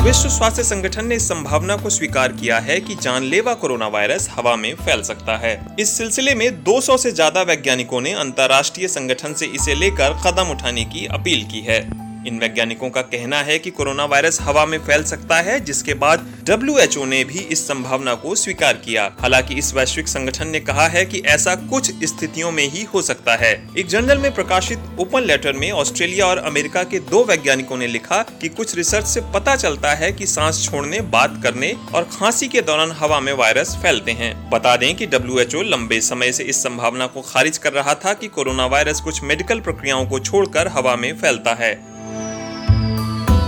विश्व 0.03 0.29
स्वास्थ्य 0.29 0.63
संगठन 0.63 1.05
ने 1.05 1.15
इस 1.15 1.27
संभावना 1.27 1.75
को 1.75 1.89
स्वीकार 1.89 2.31
किया 2.31 2.57
है 2.59 2.79
कि 2.79 2.95
जानलेवा 2.95 3.53
कोरोना 3.53 3.87
वायरस 3.87 4.29
हवा 4.31 4.55
में 4.55 4.73
फैल 4.75 5.01
सकता 5.01 5.37
है। 5.37 5.53
इस 5.79 5.97
सिलसिले 5.97 6.35
में 6.35 6.63
200 6.63 6.97
से 6.97 7.11
ज़्यादा 7.11 7.41
वैज्ञानिकों 7.41 8.01
ने 8.01 8.13
अंतर्राष्ट्रीय 8.13 8.87
संगठन 8.87 9.33
से 9.33 9.45
इसे 9.45 9.75
लेकर 9.75 10.21
कदम 10.25 10.51
उठाने 10.51 10.85
की 10.85 11.05
अपील 11.11 11.45
की 11.45 11.61
है। 11.61 11.79
इन 12.27 12.39
वैज्ञानिकों 12.39 12.89
का 12.89 13.01
कहना 13.01 13.37
है 13.37 13.59
कि 13.59 13.69
कोरोना 13.69 14.05
वायरस 14.05 14.41
हवा 14.41 14.65
में 14.65 14.77
फैल 14.79 15.03
सकता 15.03 15.37
है, 15.41 15.59
जिसके 15.59 15.93
बाद 15.93 16.27
डब्ल्यू 16.43 17.05
ने 17.05 17.23
भी 17.23 17.39
इस 17.39 17.67
संभावना 17.67 18.13
को 18.13 18.35
स्वीकार 18.35 18.73
किया। 18.73 19.11
हालाँकि 19.21 19.55
इस 19.55 19.73
वैश्विक 19.73 20.07
संगठन 20.07 20.47
ने 20.47 20.59
कहा 20.59 20.87
है 20.87 21.05
कि 21.05 21.19
ऐसा 21.19 21.55
कुछ 21.55 21.91
स्थितियों 22.03 22.51
में 22.51 22.63
ही 22.63 22.83
हो 22.83 23.01
सकता 23.01 23.35
है। 23.35 23.69
एक 23.77 23.87
जर्नल 23.87 24.17
में 24.17 24.35
प्रकाशित 24.35 24.79
ओपन 24.99 25.21
लेटर 25.21 25.53
में 25.53 25.71
ऑस्ट्रेलिया 25.71 26.25
और 26.25 26.37
अमेरिका 26.37 26.83
के 26.83 26.99
दो 26.99 27.23
वैज्ञानिकों 27.23 27.77
ने 27.77 27.87
लिखा 27.87 28.21
कि 28.41 28.49
कुछ 28.49 28.75
रिसर्च 28.75 29.05
से 29.05 29.21
पता 29.21 29.55
चलता 29.55 29.93
है 29.93 30.11
कि 30.11 30.25
सांस 30.25 30.69
छोड़ने, 30.71 31.01
बात 31.01 31.39
करने 31.43 31.75
और 31.95 32.03
खांसी 32.03 32.47
के 32.47 32.61
दौरान 32.61 32.91
हवा 32.91 33.19
में 33.19 33.33
वायरस 33.33 33.75
फैलते 33.75 34.11
हैं। 34.11 34.49
बता 34.49 34.75
दें 34.75 34.95
कि 34.95 35.05
डब्ल्यू 35.05 35.61
लंबे 35.61 36.01
समय 36.01 36.31
से 36.31 36.43
इस 36.43 36.63
संभावना 36.63 37.07
को 37.07 37.21
खारिज 37.21 37.57
कर 37.57 37.73
रहा 37.73 37.93
था 37.93 38.13
कि 38.13 38.27
कोरोना 38.27 38.65
वायरस 38.65 39.01
कुछ 39.01 39.23
मेडिकल 39.23 39.59
प्रक्रियाओं 39.59 40.05
को 40.05 40.19
छोड़कर 40.19 40.67
हवा 40.67 40.95
में 40.95 41.17
फैलता 41.17 41.53
है। 41.53 41.92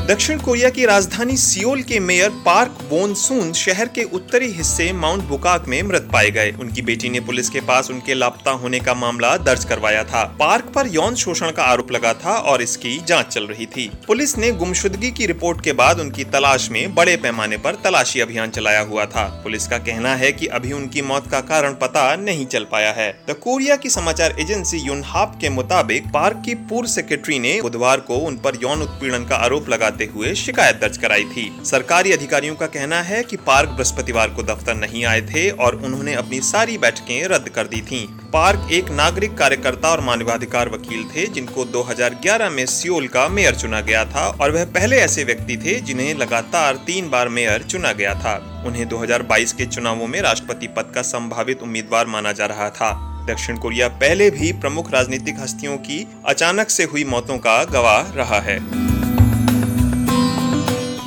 दक्षिण 0.07 0.39
कोरिया 0.39 0.69
की 0.69 0.85
राजधानी 0.85 1.35
सियोल 1.37 1.81
के 1.81 1.99
मेयर 1.99 2.29
पार्क 2.45 2.71
बोन 2.89 3.13
सुन 3.13 3.51
शहर 3.53 3.87
के 3.87 4.03
उत्तरी 4.13 4.47
हिस्से 4.47 4.91
माउंट 4.93 5.23
बुकाक 5.23 5.67
में 5.67 5.81
मृत 5.83 6.09
पाए 6.13 6.29
गए। 6.31 6.51
उनकी 6.51 6.81
बेटी 6.81 7.09
ने 7.09 7.19
पुलिस 7.19 7.49
के 7.49 7.59
पास 7.59 7.89
उनके 7.91 8.13
लापता 8.13 8.51
होने 8.53 8.79
का 8.79 8.93
मामला 8.93 9.35
दर्ज 9.37 9.63
करवाया 9.65 10.03
था। 10.03 10.23
पार्क 10.39 10.71
पर 10.75 10.87
यौन 10.87 11.15
शोषण 11.15 11.51
का 11.51 11.63
आरोप 11.63 11.91
लगा 11.91 12.11
था 12.15 12.35
और 12.41 12.61
इसकी 12.61 12.97
जाँच 13.07 13.33
चल 13.33 13.47
रही 13.47 13.65
थी। 13.65 13.89
पुलिस 14.07 14.37
ने 14.37 14.51
गुमशुदगी 14.51 15.11
की 15.11 15.25
रिपोर्ट 15.25 15.63
के 15.63 15.73
बाद 15.73 15.99
उनकी 15.99 16.23
तलाश 16.25 16.69
में 16.71 16.93
बड़े 16.95 17.17
पैमाने 17.17 17.57
पर 17.57 17.75
तलाशी 17.83 18.19
अभियान 18.19 18.49
चलाया 18.49 18.81
हुआ 18.81 19.05
था। 19.05 19.25
पुलिस 19.43 19.67
का 19.67 19.77
कहना 19.79 20.13
है 20.15 20.31
की 20.31 20.47
अभी 20.51 20.73
उनकी 20.73 21.01
मौत 21.01 21.31
का 21.31 21.41
कारण 21.41 21.73
पता 21.81 22.05
नहीं 22.15 22.45
चल 22.45 22.67
पाया 22.71 22.91
है। 22.91 23.09
द 23.29 23.39
कोरिया 23.41 23.75
की 23.75 23.89
समाचार 23.89 24.35
एजेंसी 24.39 24.85
यूनहाप 24.85 25.37
के 25.41 25.49
मुताबिक 25.49 26.11
पार्क 26.13 26.43
की 26.45 26.55
पूर्व 26.69 26.87
सेक्रेटरी 26.89 27.39
ने 27.39 27.59
बुधवार 27.61 27.99
को 28.01 28.17
उन 28.19 28.37
पर 28.37 28.61
यौन 28.63 28.81
उत्पीड़न 28.81 29.25
का 29.25 29.35
आरोप 29.37 29.69
लगा 29.69 29.93
लगाते 29.95 30.11
हुए 30.13 30.33
शिकायत 30.35 30.75
दर्ज 30.75 30.97
कराई 30.97 31.23
थी। 31.25 31.45
सरकारी 31.65 32.11
अधिकारियों 32.11 32.55
का 32.55 32.65
कहना 32.67 33.01
है 33.01 33.21
कि 33.23 33.37
पार्क 33.37 33.69
बृहस्पतिवार 33.69 34.29
को 34.29 34.43
दफ्तर 34.43 34.75
नहीं 34.75 35.05
आए 35.05 35.21
थे 35.23 35.49
और 35.49 35.75
उन्होंने 35.75 36.13
अपनी 36.13 36.39
सारी 36.41 36.77
बैठकें 36.77 37.27
रद्द 37.27 37.49
कर 37.49 37.67
दी 37.67 37.81
थीं। 37.81 38.05
पार्क 38.33 38.67
एक 38.71 38.89
नागरिक 38.91 39.37
कार्यकर्ता 39.37 39.89
और 39.89 40.01
मानवाधिकार 40.01 40.69
वकील 40.69 41.03
थे, 41.05 41.25
जिनको 41.27 41.65
2011 41.65 42.49
में 42.49 42.65
सियोल 42.65 43.07
का 43.07 43.27
मेयर 43.27 43.55
चुना 43.55 43.81
गया 43.81 44.05
था 44.05 44.27
और 44.41 44.51
वह 44.51 44.65
पहले 44.65 44.97
ऐसे 44.97 45.23
व्यक्ति 45.23 45.57
थे 45.57 45.79
जिन्हें 45.81 46.13
लगातार 46.15 46.75
तीन 46.87 47.09
बार 47.09 47.29
मेयर 47.29 47.63
चुना 47.63 47.91
गया 47.91 48.13
था। 48.15 48.35
उन्हें 48.67 48.87
2022 48.87 49.53
के 49.53 49.65
चुनावों 49.65 50.07
में 50.07 50.21
राष्ट्रपति 50.21 50.67
पद 50.67 50.91
का 50.95 51.01
संभावित 51.01 51.61
उम्मीदवार 51.61 52.07
माना 52.07 52.31
जा 52.31 52.45
रहा 52.45 52.69
था। 52.69 52.93
दक्षिण 53.25 53.57
कोरिया 53.57 53.87
पहले 53.87 54.29
भी 54.29 54.51
प्रमुख 54.53 54.91
राजनीतिक 54.91 55.35
हस्तियों 55.39 55.77
की 55.77 56.05
अचानक 56.25 56.69
से 56.69 56.83
हुई 56.83 57.03
मौतों 57.03 57.37
का 57.37 57.63
गवाह 57.63 58.11
रहा 58.13 58.39
है। 58.39 58.59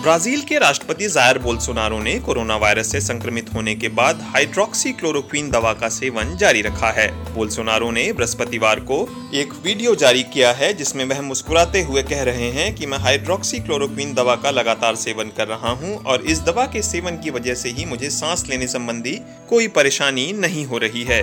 ब्राज़ील 0.08 0.40
के 0.40 0.58
राष्ट्रपति 0.58 1.06
जायर 1.06 1.38
बोल्सोनारो 1.38 1.98
ने 1.98 2.18
कोरोना 2.18 2.56
वायरस 2.56 2.90
से 2.92 3.00
संक्रमित 3.00 3.52
होने 3.54 3.74
के 3.74 3.88
बाद 3.88 4.20
हाइड्रोक्सी 4.26 4.92
क्लोरोक्वीन 4.92 5.50
दवा 5.50 5.72
का 5.72 5.88
सेवन 5.88 6.36
जारी 6.36 6.62
रखा 6.62 6.90
है। 6.90 7.06
बोल्सोनारो 7.34 7.90
ने 7.90 8.12
बृहस्पतिवार 8.12 8.80
को 8.80 9.00
एक 9.34 9.52
वीडियो 9.64 9.94
जारी 9.94 10.22
किया 10.24 10.52
है, 10.52 10.72
जिसमें 10.74 11.04
वह 11.04 11.20
मुस्कुराते 11.22 11.82
हुए 11.82 12.02
कह 12.02 12.22
रहे 12.22 12.50
हैं 12.52 12.74
कि 12.74 12.86
मैं 12.86 12.98
हाइड्रोक्सी 12.98 13.58
क्लोरोक्वीन 13.58 14.14
दवा 14.14 14.36
का 14.36 14.50
लगातार 14.50 14.96
सेवन 14.96 15.32
कर 15.36 15.48
रहा 15.48 15.70
हूँ 15.72 15.96
और 16.04 16.22
इस 16.26 16.40
दवा 16.42 16.64
के 16.66 16.82
सेवन 16.82 17.20
की 17.24 17.30
वजह 17.30 17.54
से 17.54 17.68
ही 17.68 17.84
मुझे 17.84 18.10
सांस 18.10 18.46
लेने 18.48 18.66
संबंधी 18.68 19.18
कोई 19.48 19.68
परेशानी 19.76 20.32
नहीं 20.38 20.64
हो 20.66 20.78
रही 20.78 21.04
है। 21.04 21.22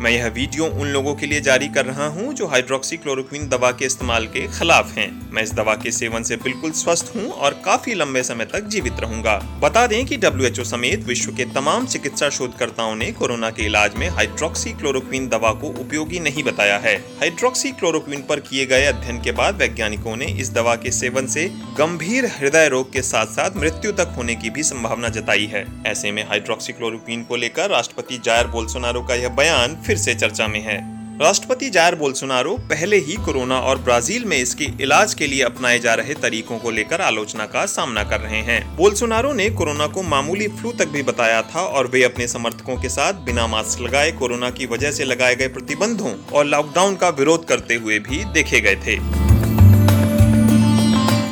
मैं 0.00 0.10
यह 0.10 0.26
वीडियो 0.26 0.64
उन 0.64 0.88
लोगों 0.88 1.14
के 1.14 1.26
लिए 1.26 1.40
जारी 1.40 1.68
कर 1.68 1.84
रहा 1.84 2.06
हूँ 2.06 2.32
जो 2.34 2.46
हाइड्रोक्सी 2.46 2.96
क्लोरोक्विन 2.96 3.48
दवा 3.48 3.70
के 3.70 3.84
इस्तेमाल 3.84 4.26
के 4.26 4.46
खिलाफ 4.48 4.92
हैं। 4.92 5.10
मैं 5.32 5.42
इस 5.42 5.52
दवा 5.54 5.74
के 5.74 5.90
सेवन 5.90 6.22
से 6.22 6.36
बिल्कुल 6.36 6.70
स्वस्थ 6.72 7.12
हूँ 7.16 7.28
और 7.28 7.60
काफ़ी 7.64 7.94
लंबे 7.94 8.22
समय 8.22 8.44
तक 8.44 8.66
जीवित 8.66 9.00
रहूँगा। 9.00 9.36
बता 9.60 9.86
दें 9.86 10.04
कि 10.06 10.16
डब्ल्यू 10.16 10.64
समेत 10.64 11.04
विश्व 11.04 11.32
के 11.32 11.44
तमाम 11.54 11.86
चिकित्सा 11.86 12.28
शोधकर्ताओं 12.28 12.94
ने 12.94 13.10
कोरोना 13.12 13.50
के 13.50 13.66
इलाज 13.66 13.96
में 13.96 14.08
हाइड्रोक्सी 14.08 14.72
क्लोरोक्विन 14.72 15.28
दवा 15.28 15.52
को 15.52 15.68
उपयोगी 15.80 16.20
नहीं 16.20 16.44
बताया 16.44 16.78
है। 16.78 16.96
हाइड्रोक्सी 17.20 17.70
क्लोरोक्विन 17.72 18.22
पर 18.22 18.40
किए 18.40 18.66
गए 18.66 18.84
अध्ययन 18.86 19.20
के 19.22 19.32
बाद 19.32 19.56
वैज्ञानिकों 19.56 20.16
ने 20.16 20.26
इस 20.40 20.52
दवा 20.52 20.74
के 20.76 20.90
सेवन 20.92 21.26
से 21.26 21.46
गंभीर 21.78 22.26
हृदय 22.38 22.68
रोग 22.68 22.92
के 22.92 23.02
साथ 23.02 23.26
साथ 23.28 23.56
मृत्यु 23.56 23.92
तक 23.92 24.14
होने 24.16 24.34
की 24.34 24.50
भी 24.50 24.62
संभावना 24.62 25.08
जताई 25.10 25.46
है। 25.46 25.64
ऐसे 25.86 26.12
में 26.12 26.22
हाइड्रोक्सी 26.24 26.72
को 26.72 27.36
लेकर 27.36 27.70
राष्ट्रपति 27.70 28.20
जायर 28.24 28.46
बोल्सोनारो 28.48 29.02
का 29.02 29.14
यह 29.14 29.28
बयान 29.36 29.80
फिर 29.82 29.96
से 29.96 30.14
चर्चा 30.14 30.46
में 30.48 30.60
है। 30.60 30.80
राष्ट्रपति 31.18 31.68
जायर 31.70 31.94
बोल्सोनारो 31.94 32.52
पहले 32.70 32.96
ही 32.98 33.14
कोरोना 33.16 33.58
और 33.60 33.78
ब्राज़ील 33.78 34.24
में 34.24 34.36
इसके 34.36 34.64
इलाज 34.80 35.14
के 35.14 35.26
लिए 35.26 35.42
अपनाए 35.42 35.78
जा 35.78 35.94
रहे 35.94 36.14
तरीकों 36.14 36.58
को 36.58 36.70
लेकर 36.70 37.00
आलोचना 37.00 37.46
का 37.46 37.64
सामना 37.66 38.04
कर 38.04 38.20
रहे 38.20 38.40
हैं। 38.42 38.76
बोल्सोनारो 38.76 39.32
ने 39.32 39.48
कोरोना 39.50 39.86
को 39.86 40.02
मामूली 40.02 40.48
फ्लू 40.50 40.72
तक 40.72 40.88
भी 40.88 41.02
बताया 41.02 41.42
था 41.44 41.60
और 41.60 41.86
वे 41.86 42.02
अपने 42.04 42.26
समर्थकों 42.28 42.76
के 42.76 42.88
साथ 42.88 43.20
बिना 43.24 43.46
मास्क 43.46 43.80
लगाए 43.80 44.10
कोरोना 44.12 44.50
की 44.50 44.66
वजह 44.66 44.92
से 44.92 45.04
लगाए 45.04 45.34
गए 45.34 45.48
प्रतिबंधों 45.48 46.14
और 46.32 46.46
लॉकडाउन 46.46 46.96
का 46.96 47.08
विरोध 47.10 47.44
करते 47.44 47.74
हुए 47.74 47.98
भी 48.00 48.24
देखे 48.32 48.60
गए 48.60 48.76
थे। 48.76 48.96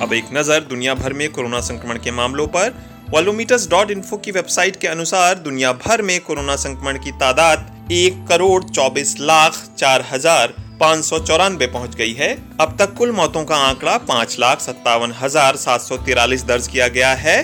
अब 0.03 0.13
एक 0.13 0.29
नज़र 0.33 0.61
दुनिया 0.61 0.95
भर 0.95 1.13
में 1.13 1.29
कोरोना 1.33 1.61
संक्रमण 1.63 1.99
के 1.99 2.11
मामलों 2.11 2.47
पर। 2.47 2.75
वॉलोमीटर्स 3.11 3.69
डॉट 3.69 3.91
इन्फो 3.91 4.17
की 4.17 4.31
वेबसाइट 4.31 4.77
के 4.77 4.89
अनुसार 4.89 5.35
दुनिया 5.41 5.73
भर 5.79 6.03
में 6.03 6.19
कोरोना 6.21 6.57
संक्रमण 6.59 6.99
की 6.99 7.13
तादाद 7.13 7.70
एक 7.93 8.19
करोड़ 8.27 8.63
चौबीस 8.65 9.15
लाख 9.21 9.57
चार 9.79 10.05
हज़ार 10.11 10.53
पाँच 10.81 11.05
सौ 11.05 11.19
चौरानवे 11.21 11.67
पहुँच 11.67 11.95
गई 11.97 12.13
है। 12.15 12.29
अब 12.61 12.77
तक 12.79 12.93
कुल 12.95 13.13
मौतों 13.13 13.45
का 13.45 13.57
आंकड़ा 13.59 13.97
पाँच 14.09 14.37
लाख 14.41 14.61
सत्तावन 14.61 15.13
हज़ार 15.13 15.57
सात 15.57 15.81
सौ 15.81 15.97
तिरालीस 15.99 16.45
दर्ज 16.45 16.69
किया 16.69 16.89
गया 16.89 17.13
है 17.15 17.35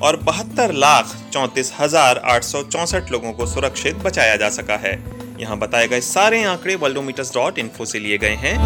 और 0.00 0.16
बहत्तर 0.22 0.72
लाख 0.74 1.14
चौंतीस 1.32 1.72
हज़ार 1.80 2.18
आठ 2.26 2.44
सौ 2.44 2.62
चौसठ 2.64 3.12
लोगों 3.12 3.32
को 3.32 3.46
सुरक्षित 3.46 3.96
बचाया 3.98 4.36
जा 4.36 4.48
सका 4.50 4.76
है। 4.78 4.92
यहाँ 5.40 5.58
बताए 5.58 5.88
गए 5.88 6.00
सारे 6.02 6.42
आंकड़े 6.44 6.74
वर्ल्डोमीटर्स 6.76 7.34
डॉट 7.34 7.58
इन्फो 7.58 7.84
से 7.84 7.98
लिए 7.98 8.18
गए 8.18 8.34
हैं। 8.36 8.56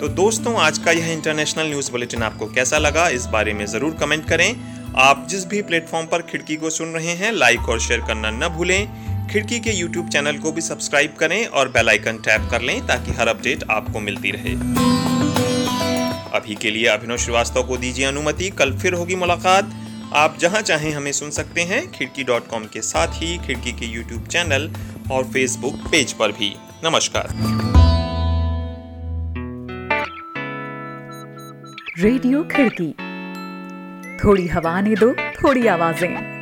तो 0.00 0.08
दोस्तों, 0.10 0.54
आज 0.58 0.78
का 0.78 0.90
यह 0.92 1.12
इंटरनेशनल 1.12 1.66
न्यूज़ 1.66 1.90
बुलेटिन 1.92 2.22
आपको 2.22 2.46
कैसा 2.48 2.78
लगा, 2.78 3.08
इस 3.10 3.26
बारे 3.28 3.52
में 3.54 3.66
ज़रूर 3.68 3.96
कमेंट 4.00 4.28
करें। 4.28 4.54
आप 4.98 5.26
जिस 5.30 5.44
भी 5.46 5.60
प्लेटफॉर्म 5.62 6.06
पर 6.06 6.22
खिड़की 6.22 6.56
को 6.56 6.70
सुन 6.70 6.88
रहे 6.88 7.14
हैं, 7.14 7.32
लाइक 7.32 7.68
और 7.68 7.80
शेयर 7.80 8.00
करना 8.00 8.30
न 8.30 8.48
भूलें। 8.48 9.09
खिड़की 9.30 9.58
के 9.60 9.70
यूट्यूब 9.70 10.08
चैनल 10.08 10.38
को 10.38 10.50
भी 10.52 10.60
सब्सक्राइब 10.60 11.12
करें 11.18 11.46
और 11.46 11.68
बेल 11.68 11.88
आइकन 11.88 12.16
टैप 12.16 12.48
कर 12.50 12.62
लें 12.62 12.86
ताकि 12.86 13.12
हर 13.12 13.28
अपडेट 13.28 13.62
आपको 13.70 14.00
मिलती 14.00 14.30
रहे। 14.30 14.54
अभी 16.34 16.54
के 16.54 16.70
लिए 16.70 16.86
अभिनव 16.86 17.16
श्रीवास्तव 17.16 17.62
को 17.62 17.76
दीजिए 17.76 18.04
अनुमति। 18.04 18.50
कल 18.50 18.76
फिर 18.78 18.94
होगी 18.94 19.14
मुलाकात। 19.14 19.70
आप 20.14 20.38
जहाँ 20.40 20.62
चाहें 20.62 20.90
हमें 20.92 21.12
सुन 21.12 21.30
सकते 21.30 21.60
हैं, 21.60 21.90
खिड़की 21.92 22.24
डॉट 22.24 22.48
कॉम 22.48 22.64
के 22.64 22.80
साथ 22.80 23.08
ही 23.12 23.38
खिड़की 23.38 23.72
के 23.72 23.86
यूट्यूब 23.86 24.26
चैनल 24.26 24.70
और 25.12 25.24
फेसबुक 25.24 25.74
पेज 25.74 26.12
पर 26.12 26.32
भी। 26.32 26.54
नमस्कार। 26.84 27.28
रेडियो 31.98 32.42
खिड़की। 32.42 32.92
थोड़ी 34.24 34.46
हवा 34.46 34.80
ने 34.80 34.94
दो, 34.94 35.12
थोड़ी 35.12 35.66
आवाज़ें। 35.66 36.39